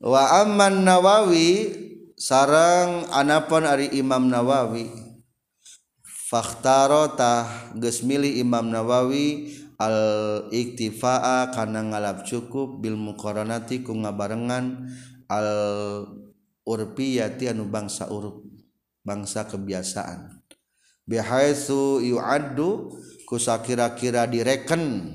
[0.00, 1.72] Wa amman nawawi
[2.16, 4.88] sarang anapun ari imam nawawi
[6.32, 9.98] fakhtaro tah geus milih imam nawawi al
[10.48, 14.88] iktifaa kana ngalap cukup bil muqaranati ku ngabarengan
[15.28, 15.48] al
[16.64, 18.42] urpiyati anu bangsa urup
[19.04, 20.40] bangsa kebiasaan.
[21.06, 22.90] Bihaitsu yu'addu
[23.26, 25.10] kusa kira-kira direken.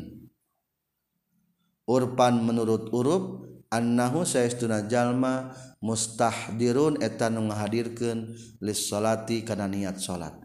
[1.88, 3.24] Urpan menurut urup
[3.72, 10.38] annahu saestuna jalma mustahdirun eta nu ngahadirkeun lis salati kana niat salat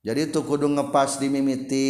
[0.00, 1.88] jadi tu kudu ngepas di mimiti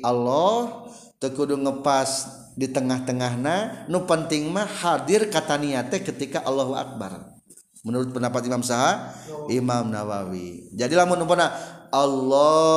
[0.00, 0.88] Allah
[1.20, 7.36] teu kudu ngepas di tengah-tengahna nu penting mah hadir kata niatnya ketika Allahu Akbar.
[7.84, 9.12] Menurut pendapat Imam Saha
[9.52, 10.72] Imam Nawawi.
[10.72, 11.52] Jadi lamun umpana
[11.92, 12.72] Allah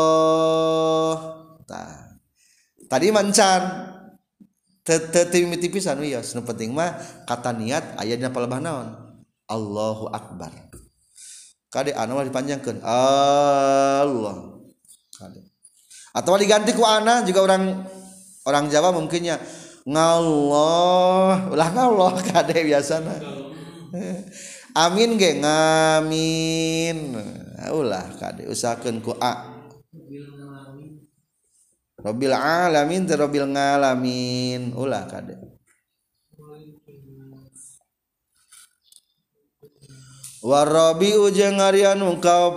[2.88, 3.61] tadi mancan.
[4.84, 8.88] Mimiti pisan wios nu penting mah kata niat aya dina palebah naon?
[9.47, 10.51] Allahu Akbar.
[11.72, 12.84] Kade anu dipanjangkeun.
[12.84, 14.59] Allah.
[15.16, 15.39] Kade.
[16.11, 17.88] Atau diganti ku ana juga orang
[18.43, 19.39] orang Jawa mungkinnya
[19.88, 23.16] ngallah ulah ngallah kade biasana.
[24.76, 27.16] Amin ge ngamin.
[27.72, 29.53] Ulah kade usahakeun ku a
[32.04, 34.76] Robil alamin teh robil ngalamin.
[34.76, 35.39] Ulah kade.
[40.43, 42.04] Warabi ujeng ngarian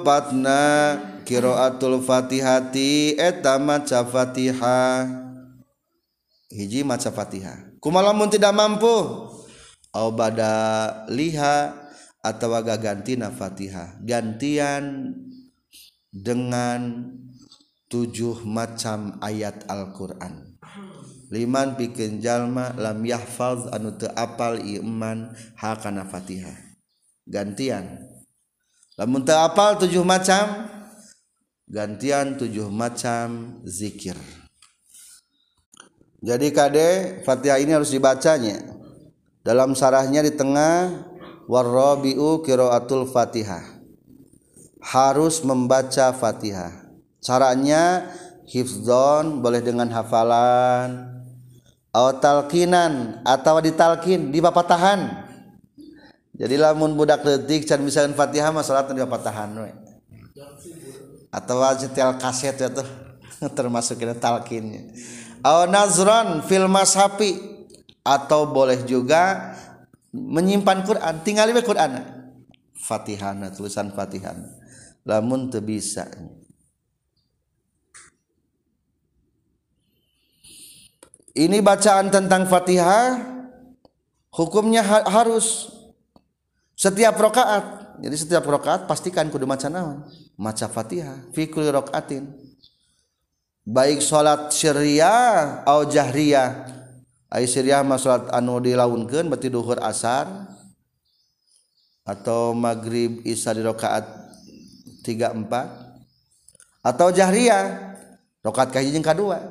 [0.02, 0.62] patna
[1.22, 5.06] kiraatul fatihati eta maca fatihah.
[6.50, 7.78] Hiji maca fatihah.
[7.78, 9.30] Kumalamun tidak mampu.
[9.94, 11.78] Au bada liha
[12.18, 14.02] atau gagantina fatihah.
[14.02, 15.14] Gantian
[16.10, 17.14] dengan
[17.96, 20.60] tujuh macam ayat Al-Quran.
[21.32, 26.54] Liman bikin jalma lam yahfaz anu teu apal iman hakana fatihah
[27.24, 28.04] gantian.
[29.00, 30.68] Lamun teu apal tujuh macam
[31.64, 34.14] gantian tujuh macam zikir.
[36.20, 36.88] Jadi kade
[37.24, 38.60] fatihah ini harus dibacanya.
[39.40, 41.00] Dalam sarahnya di tengah
[41.48, 43.64] warrabiu qiraatul fatihah
[44.84, 46.85] harus membaca fatihah
[47.26, 48.14] caranya
[48.46, 51.18] hifdzon boleh dengan hafalan.
[51.90, 55.26] Atau talkinan atau ditalkin di papatahan
[56.36, 59.72] jadi lamun budak detik can misalkan fatihah mah salat di papatahan we.
[61.32, 62.84] Atau setel kaset ya tuh.
[63.56, 64.92] Termasuk ini talkinnya
[65.46, 67.36] atau nazron fil mashafi
[68.02, 69.54] atau boleh juga
[70.10, 72.02] menyimpan Quran tinggal di Quran.
[72.74, 74.34] Fatihah tulisan Fatihah
[75.06, 76.08] lamun teu bisa
[81.36, 83.20] ini bacaan tentang Fatihah
[84.32, 85.70] hukumnya ha harus.
[86.76, 90.04] Setiap rakaat jadi setiap rakaat pastikan kudu maca naon?
[90.36, 92.28] Maca Fatihah fi kulli rakaatin
[93.66, 96.72] baik salat syariah atau jahriyah.
[97.26, 100.30] Ai syariah mah salat anu dilaunkeun berarti duhur asar
[102.06, 104.06] atau maghrib isya di rakaat
[105.02, 107.98] 3 4 atau jahriyah
[108.46, 109.42] rakaat kahiji jeung kadua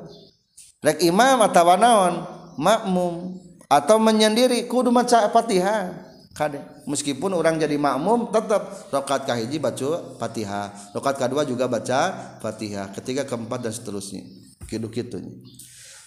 [0.85, 2.13] rek imam atau naon
[2.61, 3.41] makmum.
[3.65, 5.89] Atau menyendiri kudu maca Fatihah
[6.37, 12.13] kade meskipun orang jadi makmum tetap rokat kahiji baca Fatihah rokat kedua juga baca
[12.45, 14.21] Fatihah ketiga keempat dan seterusnya.
[14.69, 15.33] Kidu kitunya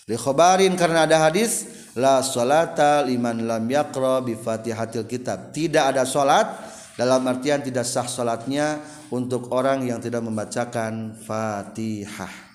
[0.07, 1.67] li khobarin karena ada hadis
[1.99, 5.51] la salata liman lam yaqra bi Fatihatil kitab.
[5.51, 6.47] Tidak ada salat
[6.95, 8.79] dalam artian tidak sah salatnya
[9.11, 12.48] untuk orang yang tidak membacakan Fatihah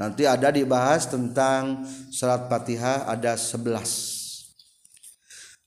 [0.00, 3.68] Nanti ada dibahas tentang salat Fatihah ada 11.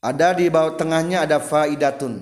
[0.01, 2.17] Ada di bawah tengahnya ada faidatun.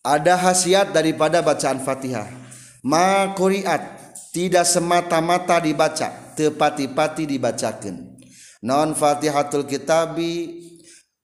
[0.00, 2.24] Ada khasiat daripada bacaan Fatihah.
[2.88, 4.00] Ma quriat
[4.32, 8.16] tidak semata-mata dibaca, tepati-pati dibacakan.
[8.64, 10.64] Non Fatihatul Kitabi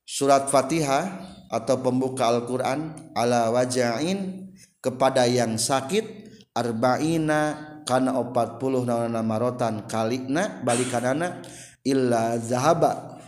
[0.04, 4.52] surat Fatihah atau pembuka Al-Qur'an ala wajain
[4.84, 6.04] kepada yang sakit
[6.52, 11.42] arba'ina karena 40 naon marotan kalina balikanana
[11.82, 13.18] illa zahaba.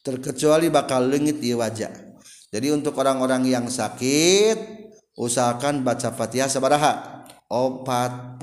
[0.00, 1.92] Terkecuali bakal lengit di wajah.
[2.48, 4.56] Jadi untuk orang-orang yang sakit
[5.20, 8.40] usahakan baca fatihah sabaraha 40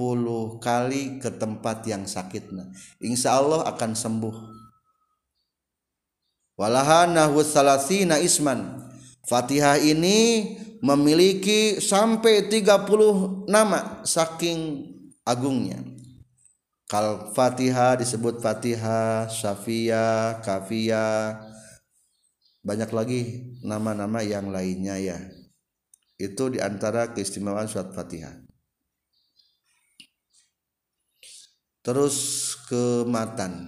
[0.62, 2.70] kali ke tempat yang sakitna.
[3.02, 4.36] Insya Allah akan sembuh.
[6.54, 8.78] Walahanahu salasina isman.
[9.26, 10.54] Fatihah ini
[10.84, 14.93] memiliki sampai 30 nama saking
[15.28, 15.84] agungnya.
[16.88, 21.40] Kal Fatihah disebut Fatihah Syafia Kafia.
[22.64, 23.22] Banyak lagi
[23.64, 25.20] nama-nama yang lainnya ya.
[26.16, 28.44] Itu di antara keistimewaan surat Fatihah
[31.84, 33.68] terus ke matan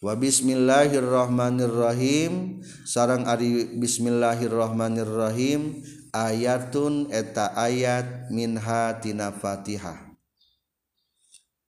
[0.00, 2.64] wa bismillahirrahmanirrahim.
[2.88, 5.84] Sarang ari bismillahirrahmanirrahim.
[6.16, 10.05] Ayatun eta ayat minha tina Fatihah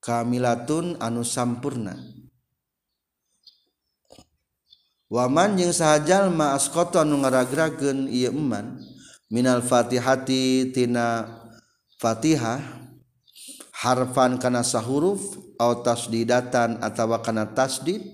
[0.09, 1.93] kamilatun anu sampurna.
[5.13, 8.81] Waman yang sahjallma maaskoto anu ngaragragen ieu eman
[9.29, 11.29] minal fatihati tina
[12.01, 12.61] fatihah
[13.73, 15.21] harfan kana sahuruf
[15.61, 18.05] au tasdidatan atawa kana tasdid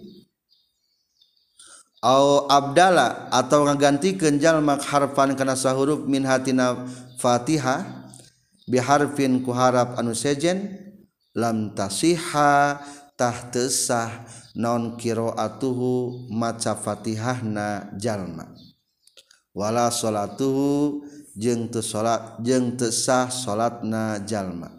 [1.98, 6.78] au abdala atau ngagantikeun jalma harfan kana sahuruf min hatina
[7.18, 8.10] fatihah
[8.70, 10.83] biharfin ku harap anu sejen
[11.34, 12.78] lam tasiha
[13.18, 18.54] tahtesah non kiroatuhu maca fatihahna jalma
[19.50, 21.02] wala salatuhu
[21.34, 24.70] jeung teu salat jeung teu sah salatna jalma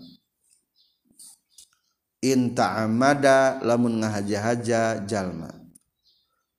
[2.23, 5.51] in ta'amada lamun ngahaja-haja jalma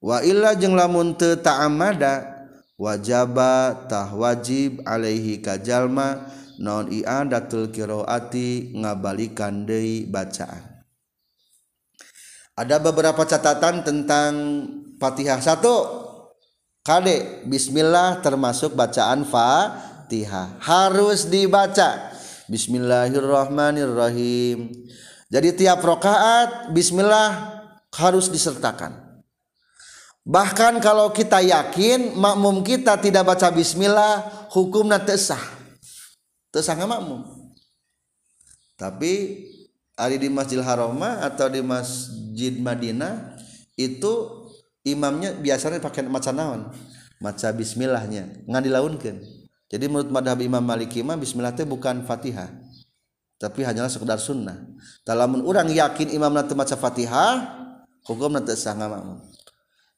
[0.04, 2.36] wa illa jeung lamun teu ta'amada
[2.76, 6.28] wajaba tah wajib alaihi ka jalma
[6.60, 10.76] non i'adatul qiraati ngabalikan deui bacaan.
[12.56, 14.32] Ada beberapa catatan tentang
[14.96, 16.08] Fatihah satu.
[16.80, 20.56] Kade Bismillah termasuk bacaan Fatihah.
[20.64, 22.16] Harus dibaca.
[22.48, 24.72] Bismillahirrahmanirrahim.
[25.28, 27.60] Jadi tiap rokaat Bismillah
[27.92, 29.04] harus disertakan.
[30.26, 35.55] Bahkan kalau kita yakin makmum kita tidak baca Bismillah hukumnya tesah
[36.56, 37.52] tesah makmum.
[38.80, 39.44] Tapi
[39.96, 43.36] Ari di Masjidil Haroma atau di Masjid Madinah
[43.80, 44.44] itu
[44.84, 46.68] imamnya biasanya pakai maca naon?
[47.16, 49.16] Maca bismillahnya ngan dilaunkan
[49.66, 52.52] jadi menurut madhab Imam Maliki mah bismillah itu bukan Fatihah
[53.36, 54.64] tapi hanyalah sekedar sunnah.
[55.04, 57.44] Talamun orang yakin imam nanti maca Fatihah
[58.08, 59.20] hukum nanti sah makmum.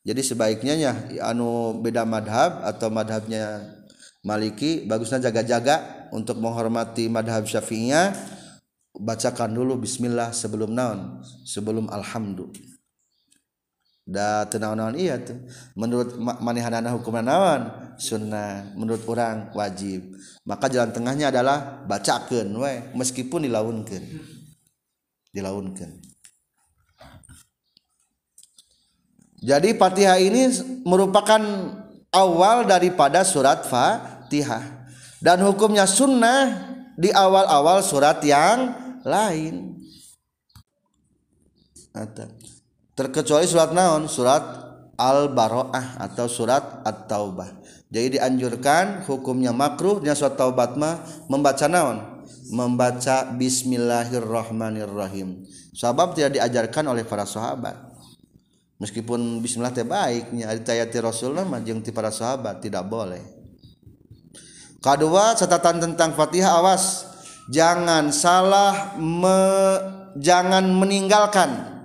[0.03, 0.93] Jadi sebaiknya ya
[1.27, 3.75] anu beda madhab atau madhabnya
[4.27, 8.15] Maliki bagusnya jaga-jaga untuk menghormati madhab Syafi'iyah
[8.99, 12.79] bacakan dulu bismillah sebelum naon sebelum alhamdulillah
[14.09, 15.37] da tenaon-naon iya tuh
[15.77, 17.93] menurut manehanana hukum naon?
[17.99, 18.79] Sunnah.
[18.79, 20.15] Menurut orang wajib.
[20.47, 24.01] Maka jalan tengahnya adalah bacakan we meskipun dilaunkan
[25.29, 26.01] dilaunkan
[29.39, 30.51] jadi Fatihah ini
[30.89, 31.39] merupakan
[32.11, 34.78] awal daripada surat Fatihah
[35.19, 39.75] dan hukumnya sunnah di awal-awal surat yang lain.
[42.95, 44.09] Terkecuali surat naon?
[44.11, 44.43] Surat
[44.99, 47.49] al-baroah atau surat at-taubah.
[47.89, 52.01] Jadi dianjurkan hukumnya makruh dan surat taubat mah membaca naon?
[52.51, 55.47] Membaca bismillahirrahmanirrahim.
[55.75, 57.77] Sebab tidak diajarkan oleh para sahabat.
[58.79, 63.38] Meskipun bismillah baiknya ayat rasul mah jeung ti para sahabat tidak boleh
[64.83, 67.07] kedua catatan tentang Fatihah awas.
[67.49, 69.41] Jangan salah me,
[70.21, 71.81] jangan meninggalkan.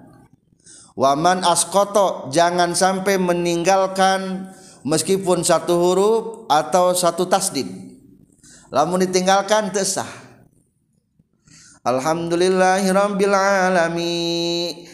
[0.93, 4.51] Waman askoto jangan sampai meninggalkan
[4.85, 7.65] meskipun satu huruf atau satu tasdid.
[8.69, 10.23] Lamun ditinggalkan tesah
[11.83, 14.87] Alhamdulillahirabbil alamin.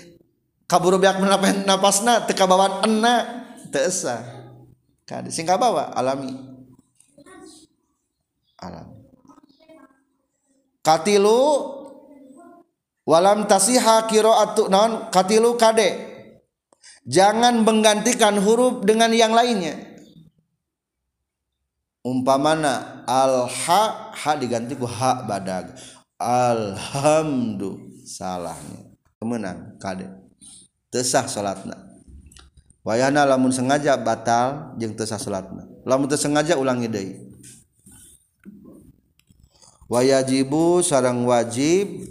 [0.65, 1.21] Kaburu biak
[1.65, 4.21] napasna teka bawan enna tesah
[5.05, 6.48] kadi sing bawa alami
[8.59, 8.99] alami
[10.85, 11.39] katilu
[13.07, 16.07] walam tasiha qiraatu naon katilu kade.
[17.09, 19.73] Jangan menggantikan huruf dengan yang lainnya.
[22.05, 25.73] Umpamana al ha diganti ku ha badag.
[26.21, 28.93] Alhamdu salahnya.
[29.17, 30.05] Kemenang kade.
[30.89, 31.89] Tesah salatna
[32.81, 37.28] wayana lamun sengaja batal jeung tesah salatna lamun teu sengaja ulangi deui
[39.89, 42.05] wayajibu sarang wajib.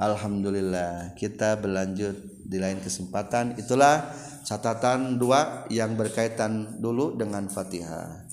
[0.00, 2.16] Alhamdulillah kita berlanjut
[2.48, 3.60] di lain kesempatan.
[3.60, 4.08] Itulah
[4.42, 8.24] catatan dua yang berkaitan dulu dengan Fatihah.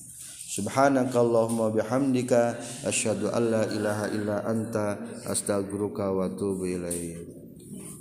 [0.56, 2.56] Subhanakallahumma bihamdika
[2.88, 4.96] asyhadu an la ilaha illa anta
[5.28, 7.28] astaghfiruka wa atubu ilaik.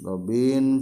[0.07, 0.79] Robin